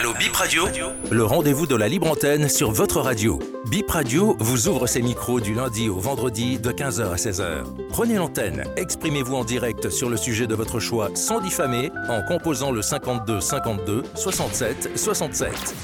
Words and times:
Allo 0.00 0.14
Bip 0.18 0.34
Radio 0.34 0.64
Le 1.10 1.24
rendez-vous 1.24 1.66
de 1.66 1.76
la 1.76 1.86
libre 1.86 2.10
antenne 2.10 2.48
sur 2.48 2.70
votre 2.70 3.02
radio. 3.02 3.38
Bip 3.70 3.90
Radio 3.90 4.34
vous 4.40 4.66
ouvre 4.66 4.86
ses 4.86 5.02
micros 5.02 5.40
du 5.40 5.52
lundi 5.52 5.90
au 5.90 5.98
vendredi 5.98 6.58
de 6.58 6.72
15h 6.72 7.12
à 7.12 7.16
16h. 7.16 7.64
Prenez 7.90 8.14
l'antenne, 8.14 8.64
exprimez-vous 8.78 9.34
en 9.34 9.44
direct 9.44 9.90
sur 9.90 10.08
le 10.08 10.16
sujet 10.16 10.46
de 10.46 10.54
votre 10.54 10.80
choix 10.80 11.10
sans 11.14 11.42
diffamer 11.42 11.90
en 12.08 12.22
composant 12.22 12.72
le 12.72 12.80
52 12.80 13.42
52 13.42 14.04
67 14.14 14.96
67. 14.96 15.74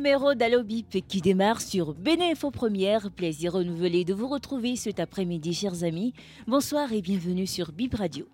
Numéro 0.00 0.32
d'Allo 0.32 0.62
Bip 0.62 1.06
qui 1.06 1.20
démarre 1.20 1.60
sur 1.60 1.92
Bénéfo 1.92 2.50
Première. 2.50 3.10
Plaisir 3.10 3.52
renouvelé 3.52 4.06
de 4.06 4.14
vous 4.14 4.28
retrouver 4.28 4.74
cet 4.74 4.98
après-midi, 4.98 5.52
chers 5.52 5.84
amis. 5.84 6.14
Bonsoir 6.46 6.90
et 6.94 7.02
bienvenue 7.02 7.46
sur 7.46 7.70
Bip 7.70 7.96
Radio. 7.96 8.24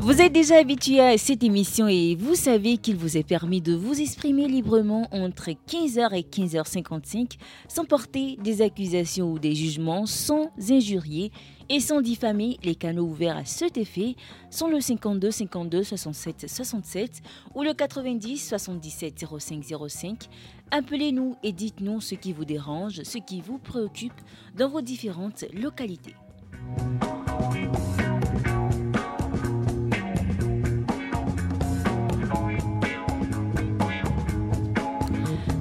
Vous 0.00 0.20
êtes 0.20 0.32
déjà 0.32 0.56
habitué 0.56 1.00
à 1.00 1.16
cette 1.16 1.44
émission 1.44 1.86
et 1.86 2.16
vous 2.16 2.34
savez 2.34 2.76
qu'il 2.76 2.96
vous 2.96 3.16
est 3.16 3.26
permis 3.26 3.60
de 3.60 3.74
vous 3.74 4.00
exprimer 4.00 4.48
librement 4.48 5.06
entre 5.12 5.50
15h 5.50 6.12
et 6.12 6.22
15h55 6.22 7.38
sans 7.68 7.84
porter 7.84 8.36
des 8.42 8.62
accusations 8.62 9.32
ou 9.32 9.38
des 9.38 9.54
jugements, 9.54 10.06
sans 10.06 10.50
injurier 10.70 11.30
et 11.68 11.80
sans 11.80 12.00
diffamer. 12.00 12.58
Les 12.62 12.74
canaux 12.74 13.06
ouverts 13.06 13.36
à 13.36 13.44
cet 13.44 13.76
effet 13.76 14.16
sont 14.50 14.68
le 14.68 14.80
52 14.80 15.30
52 15.30 15.82
67 15.82 16.48
67 16.48 17.22
ou 17.54 17.62
le 17.62 17.72
90 17.72 18.38
77 18.38 19.24
05 19.38 19.64
05. 19.88 20.28
Appelez-nous 20.70 21.36
et 21.42 21.52
dites-nous 21.52 22.00
ce 22.00 22.14
qui 22.14 22.32
vous 22.32 22.44
dérange, 22.44 23.02
ce 23.02 23.18
qui 23.18 23.40
vous 23.40 23.58
préoccupe 23.58 24.20
dans 24.56 24.68
vos 24.68 24.80
différentes 24.80 25.44
localités. 25.52 26.14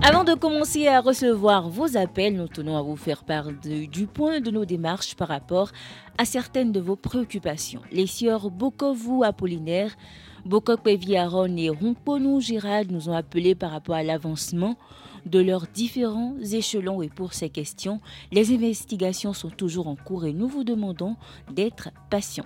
Avant 0.07 0.23
de 0.23 0.35
commencer 0.35 0.87
à 0.87 1.01
recevoir 1.01 1.67
vos 1.67 1.97
appels, 1.97 2.35
nous 2.35 2.47
tenons 2.47 2.77
à 2.77 2.83
vous 2.83 2.95
faire 2.95 3.23
part 3.23 3.47
du 3.51 4.05
point 4.05 4.39
de 4.39 4.51
nos 4.51 4.63
démarches 4.63 5.15
par 5.15 5.29
rapport 5.29 5.71
à 6.19 6.25
certaines 6.25 6.71
de 6.71 6.79
vos 6.79 6.95
préoccupations. 6.95 7.81
Les 7.91 8.05
sieurs 8.05 8.51
Bokovu 8.51 9.23
Apollinaire, 9.23 9.97
Bokokwevi 10.45 11.17
Aaron 11.17 11.57
et 11.57 11.71
Rumponou 11.71 12.39
Gérald 12.39 12.91
nous 12.91 13.09
ont 13.09 13.15
appelés 13.15 13.55
par 13.55 13.71
rapport 13.71 13.95
à 13.95 14.03
l'avancement 14.03 14.77
de 15.25 15.39
leurs 15.39 15.65
différents 15.65 16.35
échelons 16.51 17.01
et 17.01 17.09
pour 17.09 17.33
ces 17.33 17.49
questions, 17.49 17.99
les 18.31 18.53
investigations 18.53 19.33
sont 19.33 19.49
toujours 19.49 19.87
en 19.87 19.95
cours 19.95 20.27
et 20.27 20.33
nous 20.33 20.47
vous 20.47 20.63
demandons 20.63 21.15
d'être 21.51 21.89
patients. 22.11 22.45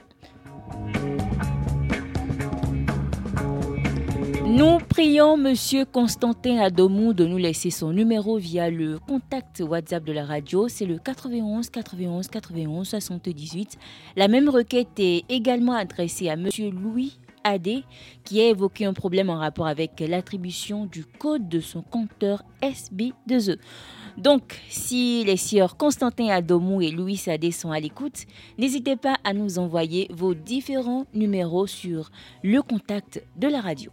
Nous 4.50 4.80
prions 4.80 5.38
Monsieur 5.38 5.86
Constantin 5.86 6.58
Adomou 6.58 7.14
de 7.14 7.24
nous 7.24 7.38
laisser 7.38 7.70
son 7.70 7.94
numéro 7.94 8.40
via 8.40 8.72
le 8.72 8.98
contact 8.98 9.62
WhatsApp 9.62 10.04
de 10.04 10.12
la 10.12 10.26
radio. 10.26 10.68
C'est 10.68 10.88
le 10.88 10.98
91 10.98 11.70
91 11.70 12.28
91 12.28 12.88
78. 12.88 13.78
La 14.16 14.28
même 14.28 14.50
requête 14.50 14.88
est 14.98 15.24
également 15.30 15.74
adressée 15.74 16.30
à 16.30 16.36
Monsieur 16.36 16.72
Louis 16.72 17.20
Adé 17.44 17.84
qui 18.24 18.42
a 18.42 18.50
évoqué 18.50 18.86
un 18.86 18.94
problème 18.94 19.30
en 19.30 19.38
rapport 19.38 19.68
avec 19.68 20.00
l'attribution 20.00 20.88
du 20.88 21.06
code 21.06 21.48
de 21.48 21.60
son 21.60 21.84
compteur 21.84 22.42
SB2E. 22.64 23.60
Donc, 24.18 24.60
si 24.68 25.24
les 25.26 25.38
sieurs 25.38 25.78
Constantin 25.78 26.30
Adomou 26.30 26.82
et 26.82 26.90
Louis 26.90 27.22
Adé 27.28 27.52
sont 27.52 27.72
à 27.72 27.80
l'écoute, 27.80 28.26
n'hésitez 28.58 28.96
pas 28.96 29.18
à 29.24 29.34
nous 29.34 29.60
envoyer 29.60 30.08
vos 30.10 30.34
différents 30.34 31.06
numéros 31.14 31.68
sur 31.68 32.10
le 32.44 32.64
contact 32.64 33.24
de 33.38 33.48
la 33.48 33.62
radio. 33.62 33.92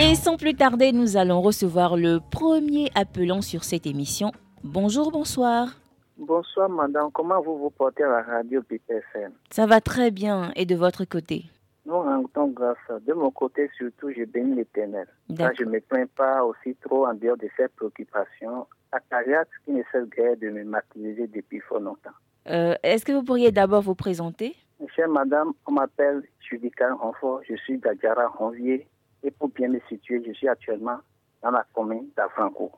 Et 0.00 0.14
sans 0.14 0.36
plus 0.36 0.54
tarder, 0.54 0.92
nous 0.92 1.16
allons 1.16 1.40
recevoir 1.40 1.96
le 1.96 2.20
premier 2.20 2.88
appelant 2.94 3.42
sur 3.42 3.64
cette 3.64 3.86
émission. 3.86 4.30
Bonjour, 4.62 5.10
bonsoir. 5.10 5.68
Bonsoir 6.16 6.68
madame, 6.68 7.10
comment 7.12 7.40
vous 7.40 7.58
vous 7.58 7.70
portez 7.70 8.02
à 8.04 8.08
la 8.08 8.22
radio 8.22 8.60
BPFM 8.62 9.32
Ça 9.50 9.66
va 9.66 9.80
très 9.80 10.10
bien 10.10 10.52
et 10.56 10.66
de 10.66 10.74
votre 10.74 11.04
côté? 11.04 11.44
Nous 11.84 11.98
rendons 12.00 12.48
grâce. 12.48 12.76
De 13.06 13.12
mon 13.12 13.30
côté 13.30 13.70
surtout, 13.76 14.10
je 14.10 14.24
bénis 14.24 14.56
l'éternel. 14.56 15.06
Je 15.28 15.64
ne 15.64 15.70
me 15.70 15.80
plains 15.80 16.06
pas 16.16 16.44
aussi 16.44 16.76
trop 16.76 17.06
en 17.06 17.14
dehors 17.14 17.36
de 17.36 17.48
ces 17.56 17.68
préoccupations 17.68 18.66
acariates 18.92 19.48
qui 19.64 19.72
ne 19.72 19.82
cessent 19.90 20.08
guère 20.10 20.36
de 20.36 20.50
me 20.50 20.64
martyriser 20.64 21.26
depuis 21.26 21.60
fort 21.60 21.80
longtemps. 21.80 22.10
Euh, 22.48 22.74
Est-ce 22.82 23.04
que 23.04 23.12
vous 23.12 23.22
pourriez 23.22 23.52
d'abord 23.52 23.82
vous 23.82 23.94
présenter? 23.94 24.56
Chère 24.94 25.08
madame, 25.08 25.52
on 25.66 25.72
m'appelle 25.72 26.22
Judica 26.40 26.94
Renfort, 26.94 27.42
je 27.48 27.56
suis 27.56 27.78
d'Adjara 27.78 28.28
Ronvier 28.28 28.86
et 29.22 29.30
pour 29.30 29.48
bien 29.48 29.68
me 29.68 29.80
situer, 29.88 30.22
je 30.26 30.32
suis 30.32 30.48
actuellement 30.48 30.98
dans 31.42 31.50
la 31.50 31.66
commune 31.74 32.08
d'Afranco. 32.16 32.70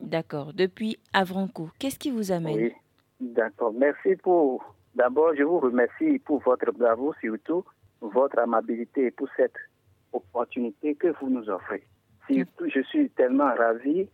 D'accord. 0.00 0.52
Depuis 0.52 0.98
Avranco, 1.12 1.70
qu'est-ce 1.78 1.98
qui 1.98 2.10
vous 2.10 2.30
amène? 2.32 2.56
Oui, 2.56 2.72
d'accord. 3.20 3.72
Merci 3.72 4.16
pour. 4.16 4.64
D'abord, 4.94 5.34
je 5.36 5.42
vous 5.42 5.60
remercie 5.60 6.18
pour 6.18 6.40
votre 6.40 6.72
bravo, 6.72 7.14
surtout 7.20 7.64
votre 8.00 8.38
amabilité 8.38 9.06
et 9.06 9.10
pour 9.10 9.28
cette 9.36 9.56
opportunité 10.12 10.94
que 10.94 11.08
vous 11.20 11.28
nous 11.28 11.48
offrez. 11.48 11.86
Surtout, 12.30 12.68
je 12.68 12.80
suis 12.80 13.10
tellement 13.10 13.54
ravi 13.54 14.08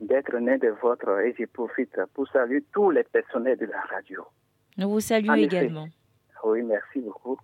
d'être 0.00 0.36
né 0.38 0.58
de 0.58 0.68
votre 0.82 1.20
et 1.20 1.34
je 1.38 1.44
profite 1.46 1.96
pour 2.14 2.28
saluer 2.28 2.64
tous 2.72 2.90
les 2.90 3.04
personnels 3.04 3.58
de 3.58 3.66
la 3.66 3.80
radio. 3.82 4.24
Nous 4.76 4.90
vous 4.90 5.00
saluons 5.00 5.34
également. 5.34 5.88
Oui, 6.44 6.62
merci 6.62 7.00
beaucoup. 7.00 7.38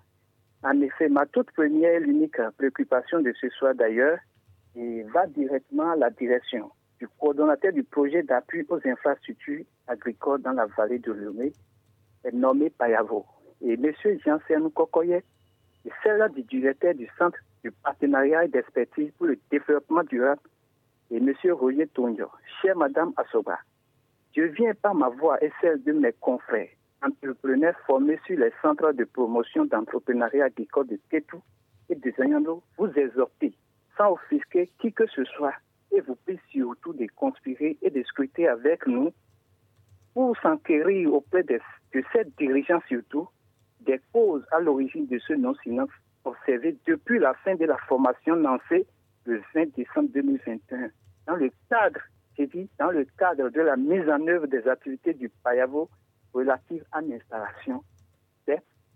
En 0.63 0.81
effet, 0.81 1.09
ma 1.09 1.27
toute 1.27 1.51
première 1.53 1.95
et 1.95 2.01
l'unique 2.01 2.37
préoccupation 2.59 3.21
de 3.21 3.33
ce 3.41 3.49
soir 3.51 3.75
d'ailleurs 3.75 4.19
et 4.77 5.05
va 5.05 5.27
directement 5.27 5.93
à 5.93 5.97
la 5.97 6.11
direction 6.11 6.71
du 6.99 7.09
coordonnateur 7.19 7.73
du 7.73 7.83
projet 7.83 8.23
d'appui 8.23 8.67
aux 8.69 8.81
infrastructures 8.85 9.65
agricoles 9.87 10.43
dans 10.43 10.53
la 10.53 10.67
vallée 10.67 10.99
de 10.99 11.13
Lomé, 11.13 11.53
nommé 12.33 12.69
Payavo. 12.71 13.25
Et 13.63 13.75
M. 13.75 13.93
Jean-Sernou 14.25 14.71
Kokoye 14.71 15.13
est 15.13 15.23
celle 16.03 16.29
du 16.35 16.43
directeur 16.43 16.95
du 16.95 17.09
Centre 17.17 17.39
du 17.63 17.71
partenariat 17.71 18.45
et 18.45 18.49
d'expertise 18.49 19.13
pour 19.17 19.27
le 19.27 19.39
développement 19.51 20.03
durable 20.03 20.43
et 21.11 21.17
M. 21.17 21.33
Roger 21.53 21.87
Tonyo. 21.87 22.29
Chère 22.61 22.77
Madame 22.77 23.13
Assoba, 23.17 23.59
je 24.37 24.43
viens 24.43 24.75
par 24.75 24.95
ma 24.95 25.09
voix 25.09 25.43
et 25.43 25.51
celle 25.61 25.83
de 25.83 25.93
mes 25.93 26.13
confrères 26.13 26.69
entrepreneurs 27.03 27.79
formés 27.87 28.19
sur 28.27 28.39
les 28.39 28.53
centres 28.63 28.93
de 28.93 29.05
promotion 29.05 29.65
d'entrepreneuriat 29.65 30.47
agricole 30.47 30.87
de 30.87 30.99
Tétou 31.11 31.43
et 31.89 31.95
de 31.95 32.13
Zanyando 32.17 32.63
vous 32.79 32.91
exhorter, 32.97 33.53
sans 33.97 34.13
offusquer 34.13 34.71
qui 34.79 34.93
que 34.93 35.07
ce 35.07 35.25
soit, 35.25 35.55
et 35.93 36.01
vous 36.01 36.17
prie 36.17 36.39
surtout 36.51 36.93
de 36.93 37.07
conspirer 37.17 37.77
et 37.83 37.91
de 37.91 38.03
scruter 38.05 38.49
avec 38.49 38.87
nous 38.87 39.11
pour 40.15 40.37
s'enquérir 40.39 41.15
auprès 41.15 41.43
de, 41.43 41.59
de 41.95 42.03
cette 42.13 42.37
dirigeants 42.39 42.83
surtout 42.89 43.29
des 43.81 44.01
causes 44.13 44.45
à 44.53 44.61
l'origine 44.61 45.07
de 45.07 45.19
ce 45.19 45.33
non-silence 45.33 45.91
observé 46.25 46.77
depuis 46.87 47.19
la 47.19 47.35
fin 47.35 47.55
de 47.55 47.65
la 47.65 47.79
formation 47.89 48.35
lancée 48.37 48.87
le 49.25 49.41
20 49.55 49.75
décembre 49.77 50.11
2021 50.13 50.91
dans 51.27 51.37
le 51.37 51.51
cadre, 51.69 52.01
j'ai 52.37 52.47
dit, 52.47 52.69
dans 52.79 52.91
le 52.91 53.07
cadre 53.19 53.51
de 53.51 53.61
la 53.61 53.77
mise 53.77 54.09
en 54.09 54.27
œuvre 54.27 54.47
des 54.47 54.67
activités 54.67 55.15
du 55.15 55.29
PAYAVO 55.29 55.89
relatives 56.33 56.85
à 56.93 57.01
l'installation 57.01 57.83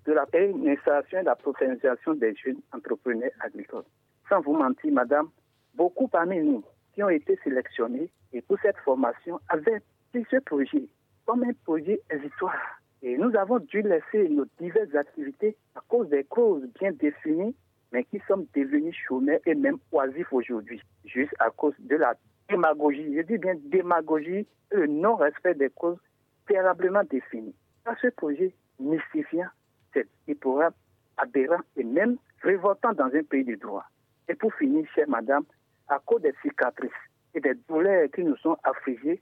de 0.06 0.12
la 0.12 0.26
et 0.34 1.22
la 1.22 1.34
professionnalisation 1.34 2.14
des 2.14 2.34
jeunes 2.34 2.60
entrepreneurs 2.72 3.30
agricoles. 3.40 3.84
Sans 4.28 4.40
vous 4.40 4.54
mentir, 4.54 4.92
madame, 4.92 5.28
beaucoup 5.74 6.08
parmi 6.08 6.38
nous 6.40 6.64
qui 6.94 7.02
ont 7.02 7.08
été 7.08 7.38
sélectionnés 7.42 8.10
et 8.32 8.42
pour 8.42 8.58
cette 8.60 8.76
formation 8.78 9.40
avaient 9.48 9.80
pris 10.12 10.24
ce 10.30 10.36
projet 10.36 10.88
comme 11.26 11.42
un 11.42 11.52
projet 11.64 12.00
hésitoire. 12.10 12.80
Et 13.02 13.16
nous 13.16 13.34
avons 13.36 13.58
dû 13.58 13.82
laisser 13.82 14.28
nos 14.28 14.46
diverses 14.58 14.94
activités 14.94 15.56
à 15.74 15.80
cause 15.88 16.08
des 16.08 16.24
causes 16.24 16.66
bien 16.80 16.92
définies, 16.92 17.54
mais 17.92 18.04
qui 18.04 18.20
sont 18.28 18.46
devenus 18.54 18.94
chômeurs 19.06 19.40
et 19.46 19.54
même 19.54 19.78
oisifs 19.92 20.32
aujourd'hui, 20.32 20.80
juste 21.04 21.34
à 21.38 21.50
cause 21.50 21.74
de 21.78 21.96
la 21.96 22.14
démagogie. 22.48 23.14
Je 23.16 23.22
dis 23.22 23.38
bien 23.38 23.54
démagogie 23.66 24.46
le 24.70 24.86
non-respect 24.86 25.54
des 25.54 25.70
causes 25.70 25.98
préalablement 26.44 27.02
définies. 27.04 27.54
Dans 27.84 27.96
ce 28.00 28.08
projet 28.08 28.52
mystifiant, 28.78 29.48
c'est 29.92 30.06
déplorable, 30.26 30.76
aberrant 31.16 31.60
et 31.76 31.84
même 31.84 32.16
révoltant 32.42 32.92
dans 32.92 33.06
un 33.14 33.22
pays 33.22 33.44
de 33.44 33.54
droit. 33.54 33.84
Et 34.28 34.34
pour 34.34 34.52
finir, 34.54 34.86
chère 34.94 35.08
madame, 35.08 35.44
à 35.88 35.98
cause 35.98 36.22
des 36.22 36.34
cicatrices 36.42 36.90
et 37.34 37.40
des 37.40 37.54
douleurs 37.68 38.08
qui 38.14 38.24
nous 38.24 38.36
sont 38.36 38.56
affligées, 38.64 39.20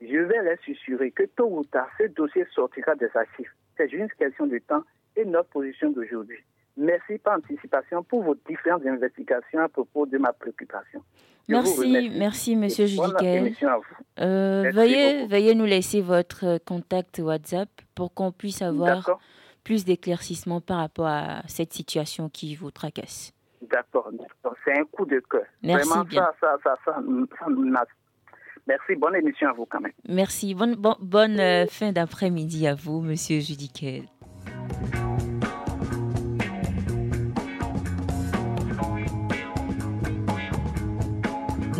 je 0.00 0.18
vais 0.18 0.42
les 0.42 0.72
assurer 0.72 1.10
que 1.10 1.24
tôt 1.24 1.48
ou 1.50 1.64
tard, 1.64 1.88
ce 1.98 2.04
dossier 2.04 2.46
sortira 2.54 2.94
des 2.94 3.10
archives. 3.14 3.52
C'est 3.76 3.88
juste 3.88 4.02
une 4.02 4.26
question 4.26 4.46
de 4.46 4.58
temps 4.58 4.82
et 5.16 5.24
notre 5.24 5.50
position 5.50 5.90
d'aujourd'hui. 5.90 6.38
Merci 6.80 7.18
par 7.18 7.36
anticipation 7.36 8.02
pour 8.02 8.22
vos 8.22 8.34
différentes 8.48 8.86
investigations 8.86 9.60
à 9.60 9.68
propos 9.68 10.06
de 10.06 10.16
ma 10.16 10.32
préoccupation. 10.32 11.02
merci, 11.46 12.10
merci, 12.16 12.56
Monsieur 12.56 12.86
Judiquel. 12.86 13.52
Euh, 14.18 14.70
veuillez, 14.72 15.26
veuillez 15.26 15.54
nous 15.54 15.66
laisser 15.66 16.00
votre 16.00 16.56
contact 16.64 17.18
WhatsApp 17.18 17.68
pour 17.94 18.14
qu'on 18.14 18.32
puisse 18.32 18.62
avoir 18.62 19.20
plus 19.62 19.84
d'éclaircissements 19.84 20.62
par 20.62 20.78
rapport 20.78 21.06
à 21.06 21.42
cette 21.48 21.74
situation 21.74 22.30
qui 22.30 22.54
vous 22.56 22.70
tracasse. 22.70 23.34
D'accord, 23.60 24.10
C'est 24.64 24.78
un 24.78 24.84
coup 24.84 25.04
de 25.04 25.20
cœur. 25.30 25.44
Merci 25.62 25.86
Vraiment, 25.86 26.04
bien. 26.04 26.30
Ça, 26.40 26.56
ça, 26.64 26.76
ça, 26.86 26.94
ça, 26.96 27.46
Merci, 28.66 28.94
bonne 28.96 29.16
émission 29.16 29.48
à 29.48 29.52
vous 29.52 29.66
quand 29.66 29.80
même. 29.80 29.92
Merci, 30.08 30.54
bonne, 30.54 30.76
bonne 30.76 31.40
euh, 31.40 31.66
fin 31.66 31.92
d'après-midi 31.92 32.66
à 32.66 32.74
vous, 32.74 33.02
Monsieur 33.02 33.40
Judiquel. 33.40 34.04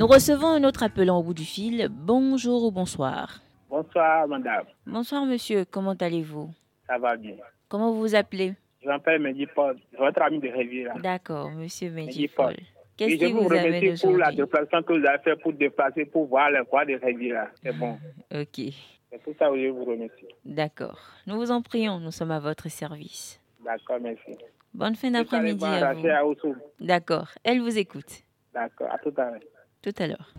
Nous 0.01 0.07
recevons 0.07 0.47
un 0.47 0.65
autre 0.65 0.83
appelant 0.83 1.19
au 1.19 1.23
bout 1.23 1.35
du 1.35 1.45
fil. 1.45 1.87
Bonjour 1.91 2.65
ou 2.65 2.71
bonsoir. 2.71 3.43
Bonsoir, 3.69 4.27
madame. 4.29 4.65
Bonsoir, 4.87 5.27
monsieur. 5.27 5.67
Comment 5.71 5.93
allez-vous? 5.93 6.49
Ça 6.87 6.97
va 6.97 7.19
bien. 7.19 7.35
Comment 7.69 7.93
vous 7.93 8.01
vous 8.01 8.15
appelez? 8.15 8.55
Je 8.83 8.89
m'appelle 8.89 9.21
Mehdi 9.21 9.45
Paul, 9.55 9.77
votre 9.99 10.23
ami 10.23 10.39
de 10.39 10.49
Riviera. 10.49 10.95
D'accord, 11.01 11.51
monsieur 11.51 11.91
Mehdi 11.91 12.29
Paul. 12.29 12.57
Qu'est-ce 12.97 13.17
qui 13.17 13.31
vous, 13.31 13.43
vous 13.43 13.53
amène 13.53 13.95
pour 13.99 14.17
la 14.17 14.33
déplacement 14.33 14.83
que 14.83 14.99
vous 14.99 15.07
avez 15.07 15.19
fait 15.23 15.37
pour 15.37 15.53
déplacer, 15.53 16.07
pour 16.07 16.29
voir 16.29 16.51
le 16.51 16.65
quoi 16.65 16.87
de 16.87 16.95
Riviera. 16.95 17.49
C'est 17.63 17.77
bon. 17.77 17.99
Ok. 18.35 18.73
C'est 19.11 19.23
pour 19.23 19.35
ça 19.39 19.51
que 19.51 19.63
je 19.63 19.69
vous 19.69 19.85
remercie. 19.85 20.29
D'accord. 20.47 20.99
Nous 21.27 21.37
vous 21.37 21.51
en 21.51 21.61
prions, 21.61 22.01
nous 22.01 22.11
sommes 22.11 22.31
à 22.31 22.41
votre 22.41 22.71
service. 22.71 23.39
D'accord, 23.63 23.99
merci. 24.01 24.35
Bonne 24.73 24.95
fin 24.95 25.11
d'après-midi 25.11 25.63
à 25.63 25.93
vous. 25.93 26.55
D'accord. 26.81 27.29
Elle 27.45 27.61
vous 27.61 27.77
écoute. 27.77 28.23
D'accord, 28.55 28.89
à 28.91 28.97
tout 28.97 29.13
à 29.19 29.33
l'heure. 29.33 29.41
Tout 29.83 29.93
à 29.99 30.07
l'heure. 30.07 30.35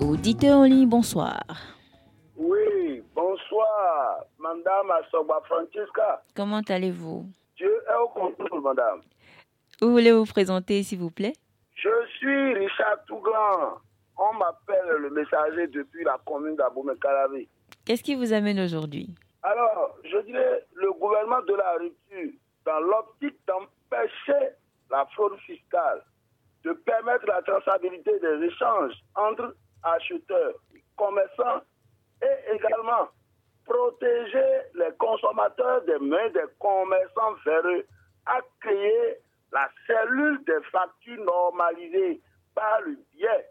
Auditeur 0.00 0.58
en 0.58 0.64
ligne, 0.64 0.88
bonsoir. 0.88 1.40
Oui, 2.36 3.02
bonsoir, 3.14 4.24
Madame 4.38 4.90
Asoba 4.90 5.40
Francesca. 5.46 6.22
Comment 6.34 6.62
allez-vous? 6.68 7.26
Dieu 7.56 7.72
est 7.88 7.94
au 7.96 8.08
contrôle, 8.08 8.60
Madame. 8.62 9.02
Vous 9.80 9.92
voulez 9.92 10.10
vous 10.10 10.24
présenter, 10.24 10.82
s'il 10.82 10.98
vous 10.98 11.10
plaît? 11.10 11.34
Je 11.74 11.88
suis 12.18 12.54
Richard 12.54 13.04
Touglan. 13.06 13.78
On 14.18 14.34
m'appelle 14.34 14.96
le 14.98 15.10
messager 15.10 15.68
depuis 15.68 16.04
la 16.04 16.18
commune 16.26 16.56
d'Aboumé-Calavi. 16.56 17.48
Qu'est-ce 17.84 18.02
qui 18.02 18.14
vous 18.14 18.32
amène 18.32 18.60
aujourd'hui? 18.60 19.14
Alors, 19.42 19.96
je 20.04 20.18
dirais 20.18 20.64
le 20.74 20.92
gouvernement 20.92 21.42
de 21.42 21.54
la 21.54 21.72
rupture, 21.72 22.32
dans 22.64 22.80
l'optique 22.80 23.38
d'empêcher 23.46 24.50
la 24.90 25.04
fraude 25.14 25.38
fiscale, 25.40 26.02
de 26.64 26.72
permettre 26.72 27.26
la 27.26 27.42
traçabilité 27.42 28.18
des 28.20 28.46
échanges 28.46 28.94
entre 29.16 29.56
acheteurs, 29.82 30.54
commerçants 30.96 31.62
et 32.22 32.54
également 32.54 33.08
protéger 33.64 34.60
les 34.74 34.92
consommateurs 34.98 35.82
des 35.84 35.98
mains 35.98 36.30
des 36.30 36.44
commerçants 36.58 37.34
véreux, 37.44 37.84
a 38.26 38.40
créé 38.60 39.16
la 39.52 39.68
cellule 39.86 40.42
des 40.44 40.60
factures 40.70 41.24
normalisées 41.24 42.20
par 42.54 42.80
le 42.82 42.96
biais 43.12 43.48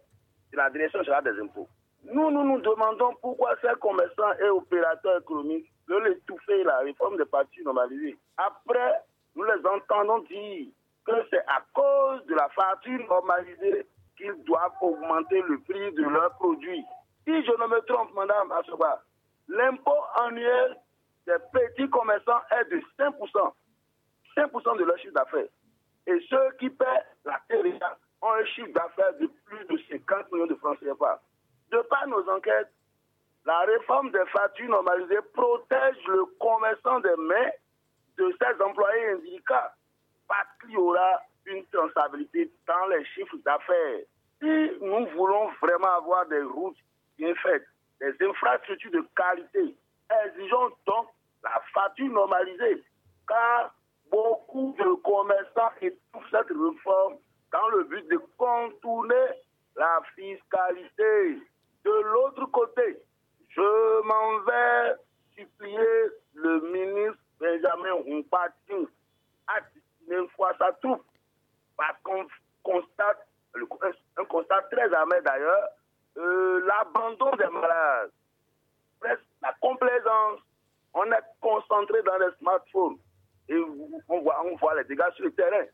de 0.52 0.58
la 0.58 0.70
Direction 0.70 1.04
générale 1.04 1.24
des 1.26 1.42
impôts. 1.42 1.68
Nous, 2.04 2.32
nous 2.32 2.44
nous 2.44 2.62
demandons 2.62 3.14
pourquoi 3.22 3.56
ces 3.62 3.80
commerçants 3.80 4.34
et 4.44 4.50
opérateurs 4.50 5.22
économiques 5.22 5.72
veulent 5.88 6.14
étouffer 6.18 6.64
la 6.64 6.80
réforme 6.80 7.18
des 7.18 7.26
factures 7.26 7.66
normalisées. 7.66 8.18
Après, 8.38 9.02
nous 9.36 9.44
les 9.44 9.66
entendons 9.66 10.20
dire 10.20 10.68
que 11.06 11.12
c'est 11.30 11.46
à 11.48 11.64
cause 11.74 12.26
de 12.26 12.36
la 12.36 12.50
facture 12.50 13.06
normalisée 13.08 13.86
qu'ils 14.18 14.44
doivent 14.44 14.72
augmenter 14.82 15.42
le 15.42 15.60
prix 15.60 15.92
de 15.94 16.04
leurs 16.04 16.32
produits. 16.36 16.84
Si 17.26 17.44
je 17.46 17.52
ne 17.52 17.68
me 17.68 17.80
trompe, 17.82 18.14
Madame 18.16 18.52
Asoba, 18.52 19.04
l'impôt 19.48 20.04
annuel 20.16 20.78
des 21.28 21.38
petits 21.54 21.90
commerçants 21.90 22.42
est 22.52 22.66
de 22.72 22.82
5%. 22.98 23.54
5% 24.38 24.78
de 24.78 24.84
leur 24.84 24.98
chiffre 24.98 25.14
d'affaires. 25.14 25.48
Et 26.08 26.20
ceux 26.30 26.52
qui 26.60 26.70
paient 26.70 27.06
la 27.26 27.40
TVA 27.48 27.98
ont 28.22 28.32
un 28.32 28.46
chiffre 28.46 28.72
d'affaires 28.74 29.14
de 29.20 29.28
plus 29.46 29.66
de 29.66 29.82
50 29.92 30.32
millions 30.32 30.48
de 30.48 30.56
francs 30.56 30.80
CFA. 30.80 31.22
De 31.72 31.82
par 31.84 32.06
nos 32.08 32.28
enquêtes, 32.30 32.72
la 33.46 33.60
réforme 33.62 34.12
des 34.12 34.26
factures 34.26 34.70
normalisées 34.70 35.22
protège 35.34 36.06
le 36.08 36.26
commerçant 36.40 37.00
des 37.00 37.16
mains 37.18 37.52
de 38.18 38.36
ses 38.40 38.62
employés 38.62 39.12
indicats 39.12 39.74
parce 40.28 40.48
qu'il 40.60 40.72
y 40.72 40.78
aura 40.78 41.22
une 41.46 41.66
traçabilité 41.68 42.52
dans 42.68 42.86
les 42.88 43.06
chiffres 43.06 43.38
d'affaires. 43.46 44.02
Si 44.42 44.72
nous 44.82 45.08
voulons 45.16 45.50
vraiment 45.62 45.96
avoir 45.96 46.26
des 46.28 46.42
routes 46.42 46.78
bien 47.18 47.34
faites, 47.36 47.66
des 48.00 48.14
infrastructures 48.28 48.92
de 48.92 49.06
qualité, 49.16 49.76
exigeons 50.26 50.72
donc 50.86 51.08
la 51.44 51.62
facture 51.74 52.12
normalisée, 52.12 52.84
car 53.28 53.74
beaucoup 54.12 54.76
de 54.78 54.94
commerçants 55.02 55.72
étouffent 55.82 56.30
cette 56.32 56.50
réforme 56.50 57.18
dans 57.52 57.68
le 57.70 57.84
but 57.86 58.08
de 58.10 58.18
contourner 58.38 59.28
la 59.76 60.02
fiscalité. 60.16 61.42
De 61.84 61.92
l'autre 61.92 62.46
côté, 62.48 63.00
je 63.50 64.02
m'en 64.04 64.40
vais 64.40 64.96
supplier 65.36 66.10
le 66.34 66.62
ministre 66.72 67.22
Benjamin 67.40 67.96
Humpatin 68.08 68.86
à 69.48 69.60
une 70.10 70.28
fois 70.30 70.54
sa 70.60 70.72
troupe 70.74 71.04
parce 71.76 71.98
qu'on 72.04 72.26
constate 72.64 73.28
un 73.56 74.26
constat 74.26 74.62
très 74.72 74.94
amer 74.94 75.22
d'ailleurs, 75.24 75.70
euh, 76.18 76.66
l'abandon 76.66 77.36
des 77.36 77.48
malades, 77.48 78.12
la 79.42 79.54
complaisance. 79.60 80.40
On 80.94 81.10
est 81.12 81.24
concentré 81.40 82.02
dans 82.04 82.18
les 82.18 82.36
smartphones 82.40 82.98
et 83.50 83.58
on 84.10 84.20
voit, 84.22 84.44
on 84.46 84.56
voit 84.58 84.76
les 84.76 84.84
dégâts 84.84 85.10
sur 85.16 85.26
le 85.26 85.32
terrain. 85.34 85.66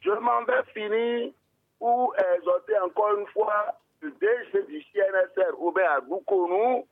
Je 0.00 0.10
m'en 0.10 0.44
vais 0.44 0.62
finir 0.74 1.32
pour 1.78 2.14
exhorter 2.36 2.78
encore 2.78 3.14
une 3.16 3.26
fois 3.28 3.74
le 4.02 4.10
DG 4.10 4.66
du 4.66 4.82
CNSR, 4.92 5.54
Robert 5.56 5.92
Agoukonou, 5.92 6.86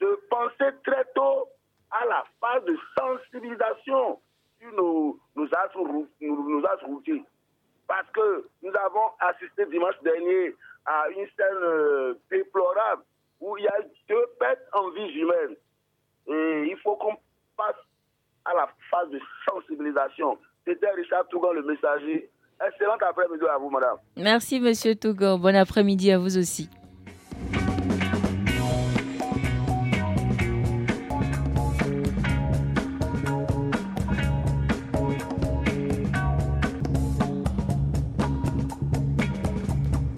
de 0.00 0.20
penser 0.28 0.74
très 0.84 1.04
tôt 1.14 1.48
à 1.90 2.04
la 2.06 2.24
phase 2.40 2.64
de 2.64 2.76
sensibilisation 2.98 4.20
sur 4.60 4.72
nos, 4.72 5.18
nos 5.34 5.54
axes 5.54 6.82
routiers. 6.84 7.24
Parce 7.86 8.10
que 8.10 8.46
nous 8.62 8.72
avons 8.84 9.10
assisté 9.20 9.64
dimanche 9.66 9.94
dernier 10.02 10.54
à 10.84 11.08
une 11.10 11.26
scène 11.36 11.62
euh, 11.62 12.14
déplorable 12.30 13.02
où 13.40 13.56
il 13.58 13.64
y 13.64 13.68
a 13.68 13.80
deux 14.08 14.26
pertes 14.40 14.62
en 14.72 14.90
vie 14.90 15.20
humaine. 15.20 15.56
Et 16.26 16.68
il 16.70 16.76
faut 16.78 16.96
qu'on 16.96 17.16
passe 17.56 17.76
à 18.44 18.54
la 18.54 18.68
phase 18.90 19.10
de 19.10 19.20
sensibilisation. 19.48 20.38
C'était 20.64 20.90
Richard 20.90 21.28
Tougan, 21.28 21.52
le 21.52 21.62
messager. 21.62 22.28
Excellent 22.64 22.96
après-midi 23.00 23.44
à 23.52 23.58
vous, 23.58 23.70
madame. 23.70 23.96
Merci, 24.16 24.60
monsieur 24.60 24.94
Tougan. 24.94 25.38
Bon 25.38 25.54
après-midi 25.54 26.10
à 26.10 26.18
vous 26.18 26.38
aussi. 26.38 26.70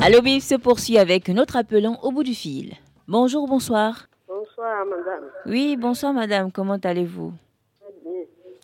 Allo 0.00 0.22
Bif 0.22 0.44
se 0.44 0.54
poursuit 0.54 0.96
avec 0.96 1.28
notre 1.28 1.56
appelant 1.56 1.98
au 2.02 2.12
bout 2.12 2.22
du 2.22 2.34
fil. 2.34 2.74
Bonjour, 3.08 3.46
bonsoir. 3.48 4.06
Bonsoir, 4.28 4.86
madame. 4.86 5.24
Oui, 5.44 5.76
bonsoir, 5.76 6.12
madame. 6.12 6.52
Comment 6.52 6.78
allez-vous? 6.82 7.32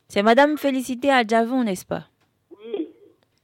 C'est 0.09 0.23
madame 0.23 0.57
Félicité 0.57 1.11
Adjavon, 1.11 1.65
n'est-ce 1.65 1.85
pas? 1.85 2.05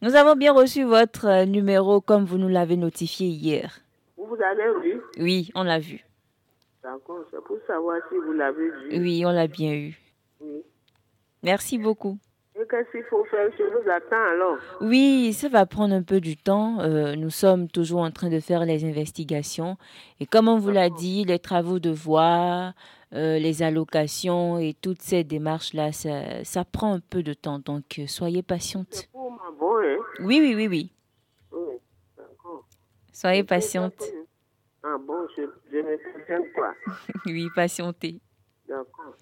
Nous 0.03 0.15
avons 0.15 0.35
bien 0.35 0.55
reçu 0.55 0.83
votre 0.85 1.27
euh, 1.27 1.45
numéro 1.45 2.01
comme 2.01 2.25
vous 2.25 2.39
nous 2.39 2.49
l'avez 2.49 2.79
notifié 2.79 3.27
hier. 3.27 3.81
Vous 4.17 4.37
avez 4.43 4.81
vu? 4.83 4.99
Oui, 5.19 5.51
on 5.55 5.63
l'a 5.63 5.79
vu. 5.79 6.07
D'accord, 6.83 7.19
c'est 7.31 7.45
pour 7.45 7.59
savoir 7.67 7.99
si 8.09 8.17
vous 8.17 8.33
l'avez 8.33 8.71
vu. 8.71 8.99
Oui, 8.99 9.23
on 9.27 9.31
l'a 9.31 9.47
bien 9.47 9.75
eu. 9.75 9.99
Oui. 10.41 10.63
Merci 11.43 11.77
beaucoup. 11.77 12.17
Et 12.57 12.67
qu'est-ce 12.71 12.91
qu'il 12.93 13.05
faut 13.11 13.25
faire? 13.25 13.51
Je 13.59 13.63
vous 13.63 13.91
attends 13.91 14.31
alors. 14.33 14.57
Oui, 14.81 15.35
ça 15.35 15.51
va 15.51 15.67
prendre 15.67 15.95
un 15.95 16.03
peu 16.03 16.21
du 16.21 16.37
temps. 16.39 16.81
Euh, 16.81 17.15
nous 17.15 17.29
sommes 17.29 17.69
toujours 17.69 18.01
en 18.01 18.11
train 18.11 18.31
de 18.31 18.41
faire 18.41 18.65
les 18.65 18.87
investigations. 18.87 19.77
Et 20.19 20.25
comme 20.25 20.49
on 20.49 20.59
vous 20.59 20.71
l'a 20.71 20.89
dit, 20.89 21.27
les 21.27 21.39
travaux 21.39 21.79
de 21.79 21.91
voie, 21.91 22.73
euh, 23.13 23.39
les 23.39 23.63
allocations 23.63 24.59
et 24.59 24.73
toutes 24.73 25.03
ces 25.03 25.25
démarches-là, 25.25 25.93
ça, 25.93 26.43
ça 26.45 26.65
prend 26.65 26.95
un 26.95 27.01
peu 27.01 27.23
de 27.23 27.35
temps. 27.35 27.59
Donc, 27.59 28.01
soyez 28.07 28.43
patiente. 28.43 29.09
Oui, 30.21 30.41
oui, 30.41 30.55
oui, 30.55 30.69
oui. 30.69 30.93
Soyez 33.13 33.45
patiente. 33.45 34.03
Ah 34.83 34.97
bon, 34.99 35.27
je, 35.37 35.43
je 35.71 35.77
ne 35.77 36.25
t'aime 36.27 36.53
pas. 36.55 36.75
Oui, 37.27 37.49
patientez. 37.55 38.19
D'accord. 38.67 39.15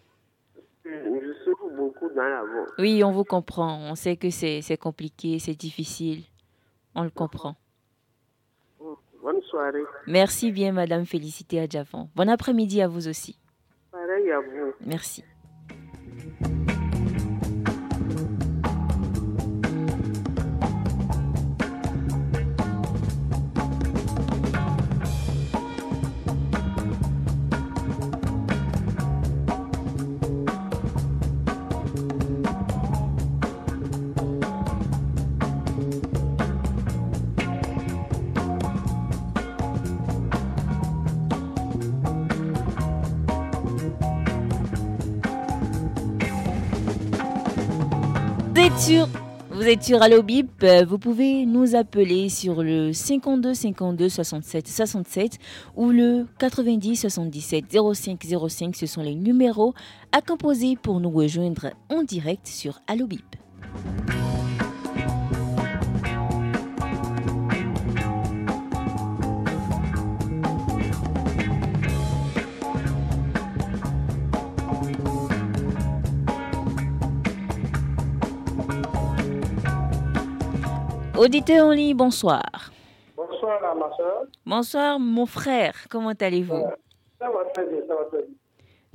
Je 0.84 1.76
beaucoup 1.76 2.08
dans 2.10 2.22
la. 2.22 2.44
Oui, 2.78 3.02
on 3.04 3.12
vous 3.12 3.24
comprend. 3.24 3.78
On 3.90 3.94
sait 3.94 4.16
que 4.16 4.30
c'est 4.30 4.78
compliqué, 4.80 5.38
c'est 5.38 5.54
difficile. 5.54 6.22
On 6.94 7.02
le 7.02 7.10
comprend. 7.10 7.56
Bonne 9.22 9.42
soirée. 9.42 9.82
Merci 10.06 10.52
bien, 10.52 10.72
Madame 10.72 11.04
Félicité 11.04 11.60
Adjavon. 11.60 12.08
Bon 12.14 12.28
après-midi 12.28 12.80
à 12.80 12.88
vous 12.88 13.08
aussi. 13.08 13.38
Pareil 13.90 14.30
à 14.30 14.40
vous. 14.40 14.72
Merci. 14.80 15.24
Vous 49.50 49.62
êtes 49.62 49.82
sur 49.82 50.00
Allo 50.02 50.22
Bip, 50.22 50.62
euh, 50.62 50.84
vous 50.84 50.98
pouvez 50.98 51.46
nous 51.46 51.74
appeler 51.74 52.28
sur 52.28 52.62
le 52.62 52.92
52 52.92 53.52
52 53.52 54.08
67 54.08 54.68
67 54.68 55.38
ou 55.74 55.90
le 55.90 56.26
90 56.38 56.94
77 56.94 57.64
05 57.92 58.24
05. 58.48 58.76
Ce 58.76 58.86
sont 58.86 59.02
les 59.02 59.16
numéros 59.16 59.74
à 60.12 60.20
composer 60.20 60.76
pour 60.80 61.00
nous 61.00 61.10
rejoindre 61.10 61.72
en 61.88 62.04
direct 62.04 62.46
sur 62.46 62.80
Allo 62.86 63.08
Bip. 63.08 63.34
Auditeur 81.18 81.66
en 81.66 81.70
ligne, 81.72 81.96
bonsoir. 81.96 82.42
Bonsoir, 83.16 83.74
ma 83.76 83.90
soeur. 83.96 84.26
Bonsoir, 84.46 85.00
mon 85.00 85.26
frère. 85.26 85.74
Comment 85.90 86.12
allez-vous? 86.20 86.66
Ça 87.18 87.28
va 87.30 87.44
très 87.52 87.66
bien, 87.66 87.80
ça 87.88 87.94
va 87.96 88.04
très 88.04 88.18
bien. 88.22 88.34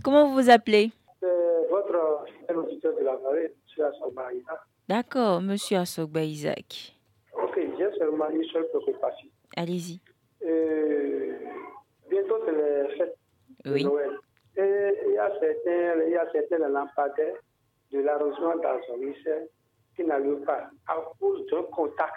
Comment 0.03 0.27
vous 0.29 0.35
vous 0.35 0.49
appelez? 0.49 0.91
C'est 1.19 1.69
votre 1.69 2.25
fidèle 2.27 2.57
auditeur 2.57 2.95
de 2.97 3.03
la 3.03 3.15
vallée, 3.17 3.53
M. 3.77 3.85
Assobaïda. 3.85 4.63
D'accord, 4.87 5.41
monsieur 5.41 5.77
Assogba 5.79 6.21
Isaac. 6.23 6.95
Ok, 7.41 7.59
j'ai 7.77 7.97
seulement 7.97 8.29
une 8.29 8.43
seule 8.45 8.67
préoccupation. 8.69 9.27
Allez-y. 9.57 9.99
Euh, 10.45 11.37
bientôt, 12.09 12.37
c'est 12.45 12.51
les 12.53 12.97
fêtes 12.97 13.17
Oui. 13.65 13.83
de 13.83 13.89
Noël. 13.89 14.11
Et 14.55 14.93
il 15.07 15.13
y 15.13 15.17
a 15.17 15.29
certains, 15.39 16.03
il 16.05 16.11
y 16.11 16.15
a 16.17 16.25
certains 16.31 16.67
lampadaires 16.69 17.35
de 17.91 17.99
l'arrondissement 17.99 18.55
d'Azoris 18.57 19.17
qui 19.95 20.03
n'allument 20.03 20.45
pas 20.45 20.69
à 20.88 20.95
cause 21.19 21.45
d'un 21.47 21.63
contact, 21.63 22.13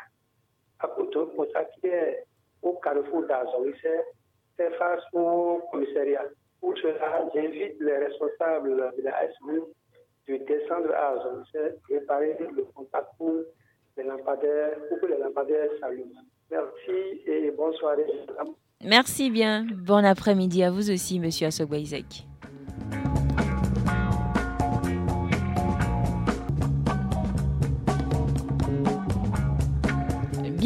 à 0.80 0.88
cause 0.88 1.10
d'un 1.10 1.26
contact 1.36 1.72
qui 1.80 1.86
est 1.86 2.24
au 2.62 2.72
carrefour 2.74 3.26
d'Azoris, 3.26 3.76
c'est 4.56 4.70
face 4.78 5.02
au 5.12 5.62
commissariat. 5.70 6.24
Pour 6.60 6.76
cela, 6.78 7.28
j'invite 7.34 7.80
les 7.80 7.98
responsables 7.98 8.92
de 8.96 9.02
la 9.02 9.32
SMU 9.34 9.60
de 10.28 10.36
descendre 10.38 10.92
à 10.94 11.10
Azoris, 11.10 11.76
réparer 11.88 12.36
le 12.38 12.64
contact 12.74 13.06
pour 13.18 13.42
les 13.96 14.04
lampadaires, 14.04 14.76
pour 14.88 15.00
que 15.00 15.06
les 15.06 15.18
lampadaires 15.18 15.70
s'allument. 15.80 16.22
Merci 16.50 17.22
et 17.26 17.50
bonne 17.50 17.74
soirée. 17.74 18.06
Merci 18.84 19.30
bien. 19.30 19.66
Bon 19.72 20.04
après-midi 20.04 20.62
à 20.62 20.70
vous 20.70 20.90
aussi, 20.90 21.18
monsieur 21.18 21.48
Assogba 21.48 21.78
Isaac. 21.78 22.26